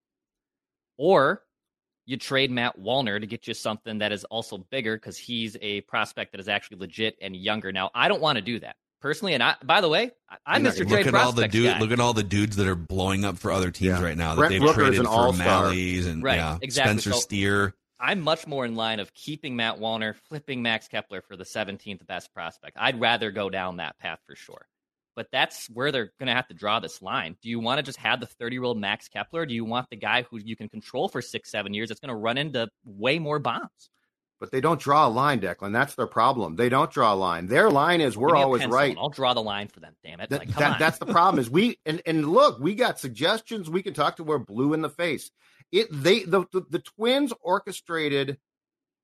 [0.98, 1.42] or
[2.06, 5.80] you trade Matt Wallner to get you something that is also bigger because he's a
[5.82, 7.72] prospect that is actually legit and younger.
[7.72, 10.62] Now I don't want to do that personally, and I by the way I- I'm
[10.62, 10.64] Mr.
[10.64, 11.66] not- Trade look at all the dude.
[11.74, 11.78] guy.
[11.78, 14.02] Look at all the dudes that are blowing up for other teams Yeah.
[14.02, 15.64] right now that Brent they've Rooker is traded an for all-star.
[15.70, 16.92] Malleys and Right, yeah, exactly.
[17.00, 17.74] Spencer So- Steer.
[18.00, 22.06] I'm much more in line of keeping Matt Wallner, flipping Max Kepler for the 17th
[22.06, 22.76] best prospect.
[22.80, 24.66] I'd rather go down that path for sure.
[25.16, 27.36] But that's where they're going to have to draw this line.
[27.40, 29.46] Do you want to just have the 30 year old Max Kepler?
[29.46, 32.08] Do you want the guy who you can control for six, seven years that's going
[32.08, 33.90] to run into way more bombs?
[34.40, 35.72] But they don't draw a line, Declan.
[35.72, 36.56] That's their problem.
[36.56, 37.46] They don't draw a line.
[37.46, 38.96] Their line is we're Give me a always right.
[38.98, 39.94] I'll draw the line for them.
[40.04, 40.30] Damn it!
[40.30, 40.78] Like, come that- on.
[40.78, 44.24] that's the problem is we and and look we got suggestions we can talk to
[44.24, 45.30] we're blue in the face
[45.72, 48.38] it they the, the the twins orchestrated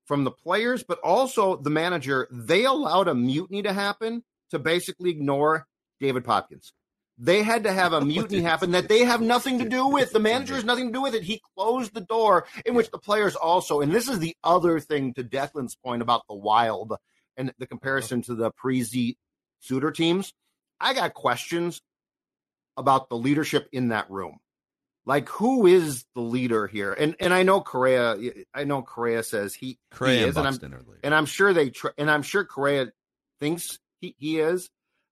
[0.07, 5.11] from the players but also the manager they allowed a mutiny to happen to basically
[5.11, 5.67] ignore
[6.01, 6.73] david popkins
[7.23, 10.19] they had to have a mutiny happen that they have nothing to do with the
[10.19, 13.37] manager has nothing to do with it he closed the door in which the players
[13.37, 16.95] also and this is the other thing to declan's point about the wild
[17.37, 19.17] and the comparison to the pre-z
[19.61, 20.33] suitor teams
[20.81, 21.83] I got questions
[22.77, 24.39] about the leadership in that room.
[25.05, 26.93] Like, who is the leader here?
[26.93, 28.17] And and I know Correa.
[28.55, 31.01] I know Correa says he, Correa he and is, and I'm Buxton are leaders.
[31.03, 32.93] and I'm sure they tr- and I'm sure Correa
[33.41, 34.71] thinks he, he is.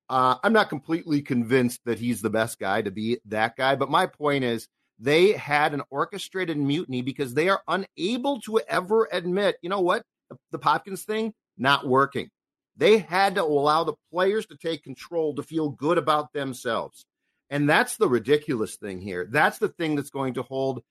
[0.08, 3.90] Uh, I'm not completely convinced that he's the best guy to be that guy, but
[3.90, 4.68] my point is
[4.98, 10.02] they had an orchestrated mutiny because they are unable to ever admit, you know what,
[10.30, 12.30] the, the Popkins thing not working.
[12.76, 17.04] They had to allow the players to take control to feel good about themselves.
[17.50, 19.26] And that's the ridiculous thing here.
[19.28, 20.82] That's the thing that's going to hold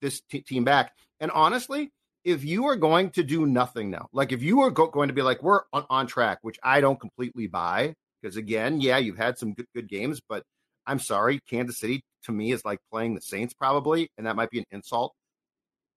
[0.00, 0.92] this t- team back.
[1.20, 1.90] And honestly,
[2.24, 5.14] if you are going to do nothing now, like if you are go- going to
[5.14, 9.18] be like, we're on, on track, which I don't completely buy, because again, yeah, you've
[9.18, 10.44] had some good, good games, but
[10.86, 14.50] I'm sorry, Kansas City to me is like playing the Saints probably, and that might
[14.50, 15.12] be an insult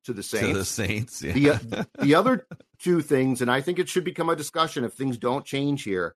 [0.05, 0.47] to the Saints.
[0.47, 1.21] to the Saints.
[1.21, 1.59] Yeah.
[1.61, 2.47] The, the other
[2.79, 6.15] two things, and I think it should become a discussion if things don't change here.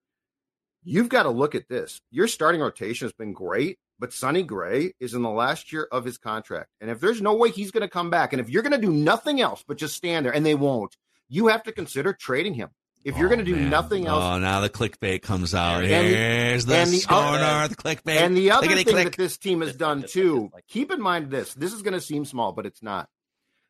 [0.83, 1.99] You've got to look at this.
[2.09, 6.05] Your starting rotation has been great, but Sonny Gray is in the last year of
[6.05, 6.69] his contract.
[6.79, 8.85] And if there's no way he's going to come back, and if you're going to
[8.85, 10.95] do nothing else but just stand there, and they won't,
[11.27, 12.69] you have to consider trading him.
[13.03, 13.69] If you're going to Oh, do man.
[13.69, 15.83] nothing else, Oh, now the clickbait comes out.
[15.83, 18.17] And the- Here's the, and the score other- clickbait.
[18.21, 19.05] And the other Clickety thing click.
[19.11, 21.53] that this team has done too, keep in mind this.
[21.53, 23.09] This is going to seem small, but it's not.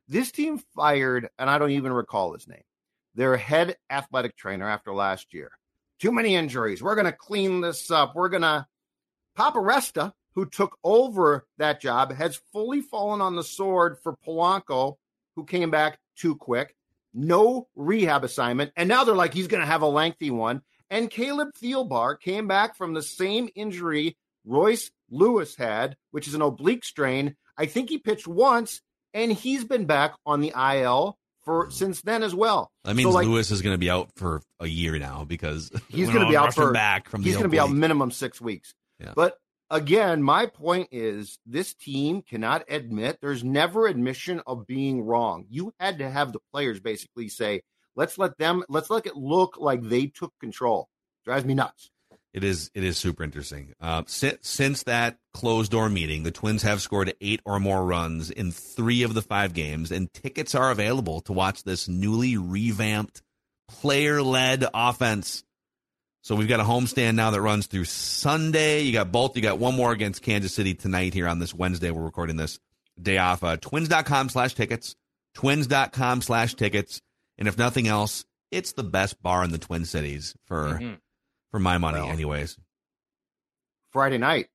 [0.07, 2.63] This team fired, and I don't even recall his name,
[3.13, 5.51] their head athletic trainer after last year.
[5.99, 6.81] Too many injuries.
[6.81, 8.15] We're going to clean this up.
[8.15, 8.65] We're going to.
[9.37, 14.95] Paparesta, who took over that job, has fully fallen on the sword for Polanco,
[15.35, 16.75] who came back too quick.
[17.13, 18.71] No rehab assignment.
[18.75, 20.61] And now they're like, he's going to have a lengthy one.
[20.89, 26.41] And Caleb Thielbar came back from the same injury Royce Lewis had, which is an
[26.41, 27.35] oblique strain.
[27.57, 28.81] I think he pitched once,
[29.13, 32.71] and he's been back on the IL for since then as well.
[32.85, 35.71] That means So, like, Lewis is going to be out for a year now because
[35.89, 38.73] He's gonna be out for- back from he's going to be out minimum six weeks.
[38.99, 39.13] Yeah.
[39.15, 39.37] But
[39.69, 45.45] again, my point is this team cannot admit there's never admission of being wrong.
[45.49, 47.61] You had to have the players basically say,
[47.95, 50.89] let's let them, let's let it look like they took control.
[51.25, 51.91] Drives me nuts.
[52.31, 53.73] It is it is super interesting.
[53.81, 58.29] Uh, since, since that closed door meeting, the Twins have scored eight or more runs
[58.29, 63.23] in three of the five games, and tickets are available to watch this newly revamped,
[63.67, 65.43] player led offense.
[66.21, 68.81] So we've got a homestand now that runs through Sunday.
[68.81, 69.35] You got both.
[69.35, 71.91] You got one more against Kansas City tonight here on this Wednesday.
[71.91, 72.59] We're recording this
[73.01, 73.43] day off.
[73.43, 74.95] Uh, twins.com slash tickets.
[75.33, 77.01] Twins.com slash tickets.
[77.37, 80.99] And if nothing else, it's the best bar in the Twin Cities for Mhm.
[81.51, 82.57] for my money, Well, anyways.
[83.91, 84.49] Friday night,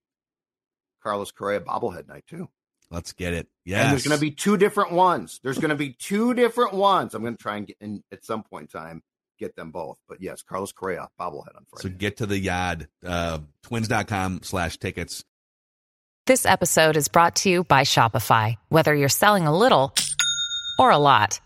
[1.03, 2.49] Carlos Correa bobblehead night too.
[2.91, 3.49] Let's get it.
[3.65, 3.89] Yeah.
[3.91, 5.41] There's going to be two different ones.
[5.43, 7.15] There's going to be two different ones.
[7.15, 9.03] I'm going to try and get in at some point in time
[9.39, 9.99] get them both.
[10.09, 11.83] But yes, Carlos Correa bobblehead on Friday.
[11.83, 12.89] so get to the yard.
[13.05, 15.25] Uh, twins.com slash tickets.
[16.27, 18.57] This episode is brought to you by Shopify.
[18.71, 19.95] Whether you're selling a little
[20.79, 21.39] or a lot,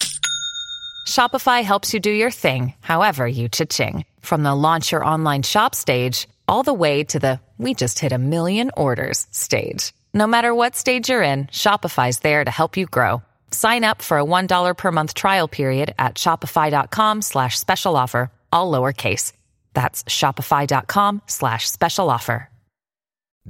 [1.08, 4.04] Shopify helps you do your thing, however you cha-ching.
[4.20, 8.12] From the launch your online shop stage, all the way to the we just hit
[8.12, 9.92] a million orders stage.
[10.14, 13.22] No matter what stage you're in, Shopify's there to help you grow.
[13.50, 18.70] Sign up for a $1 per month trial period at shopify.com slash special offer, all
[18.72, 19.32] lowercase.
[19.74, 22.50] That's shopify.com slash special offer.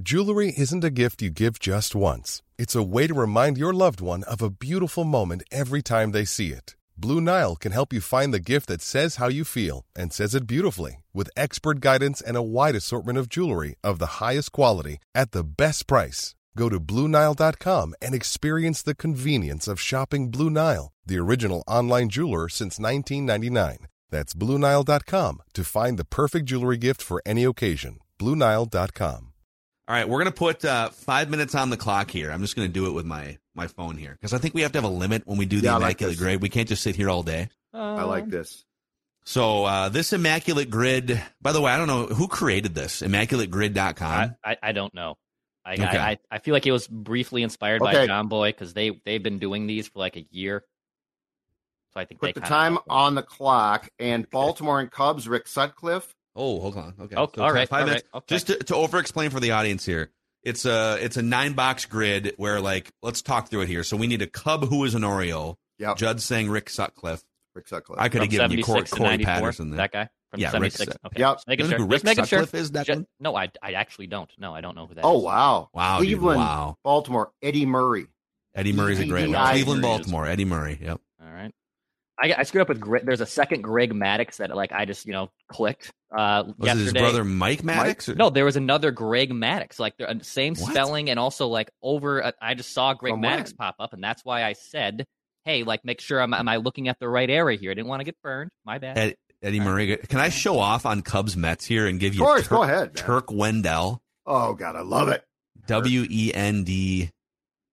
[0.01, 2.43] Jewelry isn't a gift you give just once.
[2.57, 6.25] It's a way to remind your loved one of a beautiful moment every time they
[6.25, 6.77] see it.
[6.97, 10.37] Blue Nile can help you find the gift that says how you feel and says
[10.37, 14.99] it beautifully with expert guidance and a wide assortment of jewelry of the highest quality
[15.17, 16.37] at the best price.
[16.57, 22.49] Go to BlueNile.com and experience the convenience of shopping Blue Nile, the original online jeweler
[22.49, 23.87] since 1999.
[24.11, 27.99] That's BlueNile.com to find the perfect jewelry gift for any occasion.
[28.19, 29.33] BlueNile.com.
[29.89, 32.31] All right, we're gonna put uh, five minutes on the clock here.
[32.31, 34.73] I'm just gonna do it with my my phone here because I think we have
[34.73, 36.43] to have a limit when we do the Yeah, I like immaculate grid.
[36.43, 37.49] We can't just sit here all day.
[37.73, 38.65] I like this.
[39.25, 41.23] So uh, this immaculate grid.
[41.41, 43.01] By the way, I don't know who created this.
[43.01, 44.35] ImmaculateGrid.com.
[44.45, 45.17] I, I, I don't know.
[45.69, 45.85] I, Okay.
[45.85, 49.39] I, I I feel like it was briefly inspired by Jomboy because they they've been
[49.39, 50.65] doing these for like a year.
[51.95, 53.89] So I think they Put the time on the clock.
[53.99, 56.15] And Baltimore and Cubs, Rick Sutcliffe.
[56.37, 56.95] Oh, hold on.
[57.01, 57.17] Okay.
[57.17, 58.09] Oh, So all right, Five all minutes.
[58.13, 58.35] right, okay.
[58.35, 60.11] Just to, to over explain for the audience here.
[60.43, 63.83] It's a it's a nine box grid where like let's talk through it here.
[63.83, 65.59] So we need a Cub who is an Oriole.
[65.79, 65.97] Yep.
[65.97, 67.23] Judd saying Rick Sutcliffe.
[67.55, 67.99] Rick Sutcliffe.
[68.01, 69.79] I could have given you Cor- 76 to Corey Patterson there.
[69.79, 70.93] That guy from Yeah, Rick 76.
[70.93, 71.21] Sut- Okay.
[71.21, 71.35] Yep.
[71.37, 71.79] Just making You know sure.
[71.79, 72.39] who Rick Just making sure.
[72.41, 72.85] Sutcliffe is, Declan?
[73.01, 74.31] Ju- no, I I actually don't.
[74.39, 75.71] No, I don't know who that oh, wow.
[75.75, 76.77] Wow, dude, Cleveland, wow.
[76.85, 78.07] Baltimore, Eddie Murray.
[78.55, 79.51] Eddie Murray's a great one.
[79.51, 80.27] Cleveland, Baltimore.
[80.27, 80.79] Eddie Murray.
[80.83, 81.01] Yep.
[81.23, 81.53] All right.
[82.21, 83.07] I, I screwed up with Greg.
[83.07, 85.93] There's a second Greg Maddux that like I just you know clicked.
[86.11, 88.09] Uh, Was it his brother Mike Maddux?
[88.09, 90.71] or- No, there was another Greg Maddux, like the uh, same What?
[90.73, 92.25] spelling and also like over.
[92.25, 93.57] Uh, I just saw Greg From Maddux when?
[93.59, 95.05] pop up, and that's why I said,
[95.45, 97.71] "Hey, like, make sure I'm am I looking at the right area here?
[97.71, 98.51] I didn't want to get burned.
[98.65, 99.97] My bad." Ed, Eddie Murray.
[99.97, 102.21] Can I show off on Cubs Mets here and give you?
[102.23, 102.87] Of you course, Turk, go ahead.
[102.89, 102.95] man.
[102.95, 104.03] Turk Wendell?
[104.27, 105.25] Oh, God, I love it.
[105.67, 107.11] W E N D.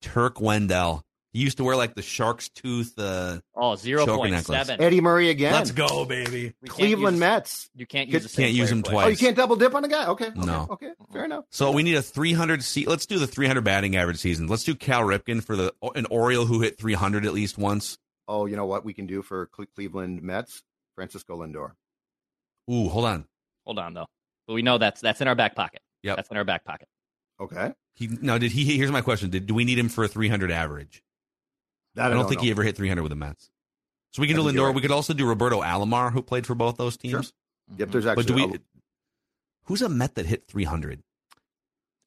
[0.01, 1.01] Turk Wendell.
[1.33, 2.93] He used to wear like the shark's tooth.
[2.97, 4.67] Uh, oh, zero Choker point necklace.
[4.67, 4.81] seven.
[4.81, 5.51] Eddie Murray again.
[5.51, 6.53] let's go, baby.
[6.61, 7.69] We Cleveland use- Mets.
[7.75, 8.91] You can't use the same Can't use him twice.
[8.93, 9.05] twice.
[9.05, 10.07] Oh, you can't double dip on a guy?
[10.07, 10.27] Okay.
[10.27, 10.67] okay No.
[10.71, 10.91] Okay.
[11.11, 11.43] Fair enough.
[11.51, 12.87] So we need a 300 seat.
[12.87, 14.47] Let's do the 300 batting average season.
[14.47, 17.97] Let's do Cal Ripken for the an Oriole who hit 300 at least once.
[18.29, 20.63] Oh, you know what we can do for Cle- Cleveland Mets?
[20.95, 21.71] Francisco Lindor.
[22.71, 23.25] Ooh, hold on.
[23.65, 24.07] Hold on though,
[24.47, 25.81] but we know that's that's in our back pocket.
[26.03, 26.87] Yeah, that's in our back pocket.
[27.39, 27.73] Okay.
[27.95, 28.77] He now did he?
[28.77, 31.01] Here's my question: Did do we need him for a 300 average?
[31.95, 33.49] That I don't, think he ever hit 300 with the Mets.
[34.11, 34.65] So we can I do Lindor.
[34.67, 34.75] right.
[34.75, 37.11] We could also do Roberto Alomar, who played for both those teams.
[37.11, 37.23] Sure.
[37.77, 37.91] Yep.
[37.91, 38.45] There's But actually.
[38.45, 38.59] do we?
[39.65, 41.01] Who's a Met that hit 300?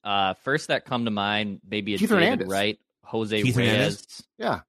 [0.04, 2.48] Uh, first that come to mind, maybe a Keith David Hernandez.
[2.48, 4.22] Wright, Jose Keith Reyes, Hernandez?
[4.38, 4.60] yeah.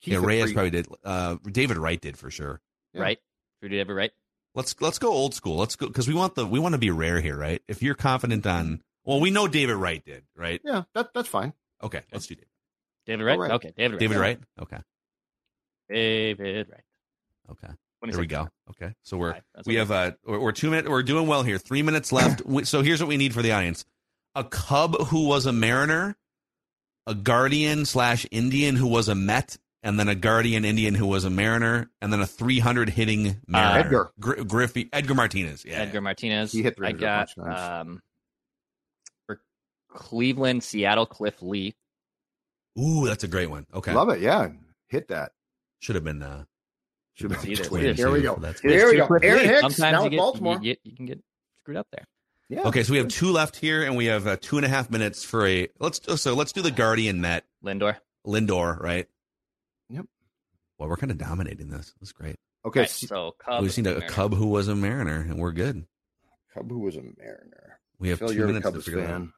[0.00, 0.86] Keith yeah, Reyes three- probably did.
[1.04, 2.60] Uh, David Wright did for sure.
[2.94, 3.02] Yeah.
[3.02, 3.18] right?
[3.62, 4.10] Who did ever right?
[4.54, 5.56] Let's let's go old school.
[5.56, 7.62] Let's go because we want the we want to be rare here, right?
[7.68, 10.60] If you're confident on, well, we know David Wright did, right?
[10.64, 11.52] Yeah, that, that's fine.
[11.82, 12.48] Okay, let's do David.
[13.06, 13.38] David Wright.
[13.38, 13.50] Wright.
[13.52, 14.00] Okay, David Wright.
[14.00, 14.38] David Wright.
[14.60, 14.78] Okay,
[15.88, 16.80] David Wright.
[17.50, 17.72] okay.
[18.02, 18.16] 26.
[18.16, 18.48] There we go.
[18.70, 20.88] Okay, so we're Right, we have uh we're, we're two minutes.
[20.88, 21.58] We're doing well here.
[21.58, 22.42] Three minutes left.
[22.46, 23.84] We- so here's what we need for the audience:
[24.34, 26.16] a Cub who was a Mariner,
[27.06, 31.24] a Guardian slash Indian who was a Met, and then a Guardian Indian who was
[31.24, 33.78] a Mariner, and then a 300 hitting Mariner.
[33.86, 34.10] Edgar.
[34.20, 35.64] Gr- Griffey, Edgar Martinez.
[35.64, 36.52] Yeah, Edgar Martinez.
[36.52, 37.70] He hit I 300 a got bunch, nice.
[37.80, 38.02] um
[39.26, 39.40] for
[39.92, 41.74] Cleveland, Seattle, Cliff Lee.
[42.78, 43.66] Ooh, that's a great one.
[43.74, 44.20] Okay, Love it.
[44.20, 44.48] Yeah.
[44.88, 45.32] Hit that.
[45.80, 46.22] should have been.
[46.22, 46.44] Uh,
[47.14, 48.34] Should have been either- Twins, Here we go.
[48.36, 49.06] so that's Here we go.
[49.06, 50.54] Cliff Aaron Hicks, Sometimes now you with get, Baltimore.
[50.54, 51.20] You, get, you can get
[51.62, 52.04] screwed up there.
[52.48, 52.62] Yeah.
[52.68, 54.90] Okay, so we have two left here, and we have uh, two and a half
[54.90, 55.68] minutes for a.
[55.78, 57.96] Let's so let's do the Guardian Met Lindor.
[58.26, 59.06] Lindor, right?
[60.80, 60.86] Yep.
[60.86, 61.92] Well, we're kind of dominating this.
[62.00, 62.36] That's great.
[62.64, 62.80] Okay.
[62.80, 63.62] Right, so Cub.
[63.62, 65.84] We've seen a, a Cub who was a Mariner, and we're good.
[66.54, 67.80] Cub who was a Mariner.
[67.98, 69.08] We have Phil, two you're minutes to Cubs figure it out.
[69.10, 69.32] fan.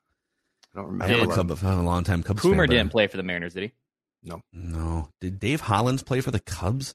[0.74, 1.04] I don't remember.
[1.04, 1.32] I remember.
[1.32, 1.64] am a Cub.
[1.64, 2.56] I'm a long time Cubs Coomer fan.
[2.58, 3.72] but- didn't play for the Mariners, did he?
[4.22, 4.40] No.
[4.52, 5.08] No.
[5.20, 6.94] Did Dave Hollins play for the Cubs?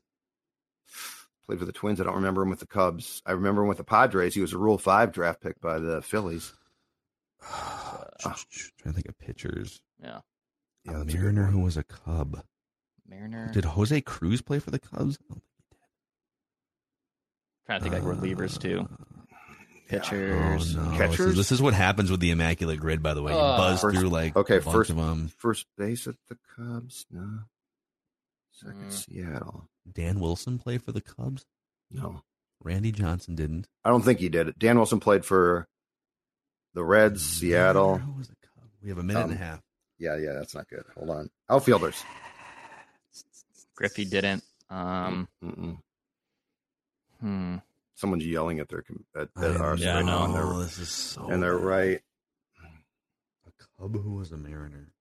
[1.45, 2.00] Played for the Twins.
[2.02, 3.22] I don't remember him with the Cubs.
[3.26, 4.34] I remember him with the Padres.
[4.34, 6.54] He was a Rule Five draft pick by the Phillies.
[8.22, 8.36] trying
[8.84, 9.82] to think of pitchers.
[10.02, 10.20] Yeah.
[10.86, 12.43] Yeah, a that's a Mariner who was a Cub.
[13.08, 13.51] Mariner.
[13.53, 15.18] Did Jose Cruz play for the Cubs?
[17.66, 18.88] trying to think like relievers too.
[18.89, 18.95] Oh,
[19.89, 20.76] Pitchers.
[20.76, 20.84] no.
[20.89, 21.20] This Catchers?
[21.32, 23.01] is, this is what happens with the immaculate grid.
[23.01, 25.30] By the way, you Uh, buzz First- through like okay, a bunch first- of them.
[25.38, 27.05] First base at the Cubs.
[27.10, 27.39] No.
[28.51, 28.91] Second Mm.
[28.93, 29.70] Seattle.
[29.91, 31.45] Dan Wilson played for the Cubs.
[31.91, 32.24] No.
[32.62, 33.68] Randy Johnson didn't.
[33.86, 34.58] I don't think he did it.
[34.60, 35.68] Dan Wilson played for
[36.74, 38.01] the Reds, Seattle.
[38.18, 38.70] Was the Cub?
[38.82, 39.62] We have a minute and a Um, half.
[39.99, 40.84] Yeah, yeah, that's not good.
[40.95, 41.30] Hold on.
[41.49, 42.03] Outfielders.
[43.78, 44.43] Griffey didn't.
[44.69, 45.78] Um, Mm-mm.
[47.21, 47.55] hmm.
[47.95, 50.53] Someone's yelling at their com- at, I at ours yeah, right I now, and know,
[50.53, 51.28] they're, this is so.
[51.30, 52.01] and they're right.
[53.47, 53.51] A
[53.82, 54.91] Cub who was a Mariner.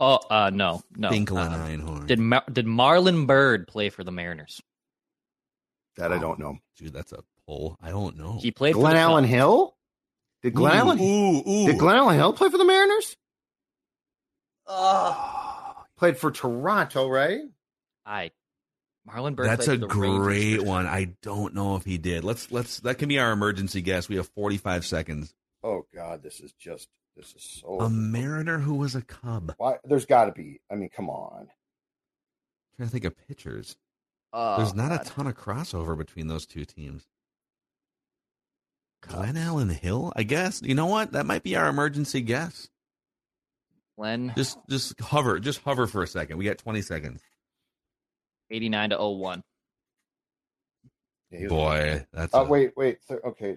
[0.00, 1.10] Oh, uh, no, no.
[1.10, 2.06] Finkel and Uh, Einhorn.
[2.06, 4.60] did Mar- did Marlon Byrd play for the Mariners?
[5.96, 6.58] That I don't know.
[6.76, 7.76] Dude, that's a poll.
[7.80, 8.38] I don't know.
[8.40, 9.32] He played Glenn for the Allen Cubs.
[9.34, 9.76] Hill.
[10.42, 10.98] Did Glenn ooh, Allen?
[11.00, 11.66] Ooh, ooh.
[11.66, 13.16] Did Glenallen Hill play for the Mariners?
[14.66, 17.40] Oh, Played for Toronto, right?
[18.06, 18.30] I
[19.08, 19.48] Marlon Byrd.
[19.48, 20.86] that's a the great one.
[20.86, 22.24] I don't know if he did.
[22.24, 24.08] Let's let's that can be our emergency guess.
[24.08, 25.34] We have 45 seconds.
[25.62, 27.80] Oh God, this is just this is so.
[27.80, 29.54] A Mariner who was a Cub.
[29.58, 29.76] Why?
[29.84, 30.60] There's got to be.
[30.70, 31.48] I mean, come on.
[32.76, 33.76] trying to think of pitchers.
[34.32, 35.00] Oh, There's not God.
[35.00, 37.06] a ton of crossover between those two teams.
[39.02, 40.62] Glenallen Hill, I guess.
[40.62, 41.12] You know what?
[41.12, 42.68] That might be our emergency guess.
[43.96, 46.38] Glenn Just just hover, just hover for a second.
[46.38, 47.20] We got 20 seconds.
[48.54, 49.42] Eighty nine to 01.
[51.30, 52.98] Yeah, he was- Boy, that's Oh a- wait, wait.
[53.08, 53.56] Th- okay,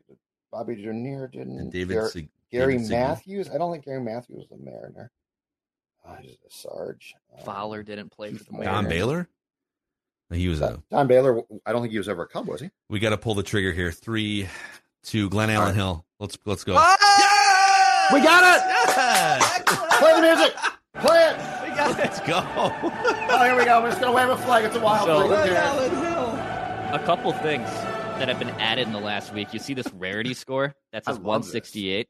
[0.52, 1.60] Bobby Dernier didn't.
[1.60, 3.08] and David Gar- Sig- Gary David Sigmund.
[3.10, 3.50] Matthews.
[3.50, 5.12] I don't think Gary Matthews was a Mariner.
[6.08, 7.14] Oh, he's a Sarge.
[7.38, 9.28] Um, Fowler didn't play for the Don Don Baylor?
[10.32, 10.82] He was a.
[10.90, 11.42] Don Baylor.
[11.66, 12.70] I don't think he was ever a Cub, was he?
[12.90, 13.92] We got to pull the trigger here.
[13.92, 14.48] Three,
[15.04, 15.30] two.
[15.30, 15.76] Glenn Allen right.
[15.76, 16.06] Hill.
[16.20, 16.74] Let's let's go.
[16.74, 19.66] We got it.
[20.00, 20.54] Play the music.
[21.00, 21.38] Play it.
[21.98, 22.40] Let's go.
[23.30, 23.82] Oh, here we go.
[23.84, 24.66] We're just gonna wave a flag.
[24.66, 25.50] It's a wild So- flag.
[25.50, 26.94] Who cares?
[26.94, 27.70] A couple things
[28.20, 29.54] that have been added in the last week.
[29.54, 32.08] You see this rarity score that says love one sixty eight.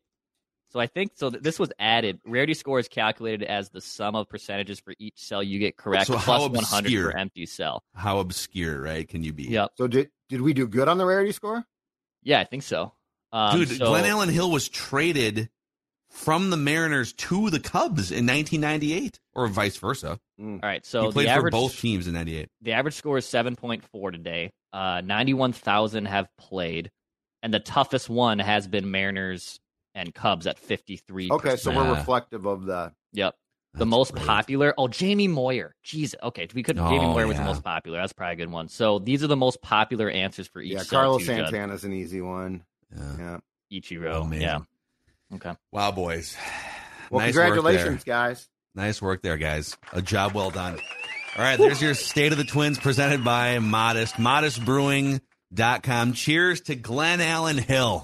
[0.69, 1.29] So I think so.
[1.31, 2.19] th- This was added.
[2.25, 6.07] Rarity score is calculated as the sum of percentages for each cell you get correct,
[6.07, 7.11] So how plus one hundred obscure?
[7.11, 7.83] for empty cell.
[7.95, 9.07] How obscure, right?
[9.07, 9.43] Can you be?
[9.45, 9.71] Yep.
[9.75, 11.63] So did did we do good on the rarity score?
[12.23, 12.93] Yeah, I think so.
[13.33, 15.49] Um, Dude, so- Glenallen Hill was traded
[16.17, 20.19] from the Mariners to the Cubs in 1998, or vice versa.
[20.39, 22.49] All right, so he played the for average both teams in '98.
[22.61, 24.51] the average score is seven point four today.
[24.73, 26.91] Uh, ninety one thousand have played,
[27.43, 29.59] and the toughest one has been Mariners
[29.95, 31.29] and Cubs at fifty three.
[31.31, 31.97] Okay, so we're Yeah.
[31.97, 32.93] reflective of that.
[33.13, 33.35] Yep.
[33.73, 34.25] The That's most great.
[34.25, 34.73] popular.
[34.77, 35.75] Oh, Jamie Moyer.
[35.85, 36.15] Jeez.
[36.23, 36.79] Okay, we could.
[36.79, 37.99] Oh, Jamie Moyer was the most popular.
[37.99, 38.69] That's probably a good one.
[38.69, 40.73] So these are the most popular answers for each.
[40.73, 41.49] Yeah, Carlos too, Judd.
[41.49, 42.63] Santana's an easy one.
[42.95, 43.37] Yeah.
[43.71, 43.79] Yeah.
[43.79, 44.13] Ichiro.
[44.15, 44.41] Oh, man.
[44.41, 44.59] Yeah.
[45.35, 45.53] Okay.
[45.71, 46.35] Wow, boys.
[47.11, 48.13] Well, Nice congratulations, there.
[48.15, 48.47] guys.
[48.75, 49.77] Nice work there, guys.
[49.93, 50.77] A job well done.
[51.37, 56.13] All right, there's your State of the Twins presented by Modest, modestbrewing.com.
[56.13, 57.95] Cheers to Glenallen Hill.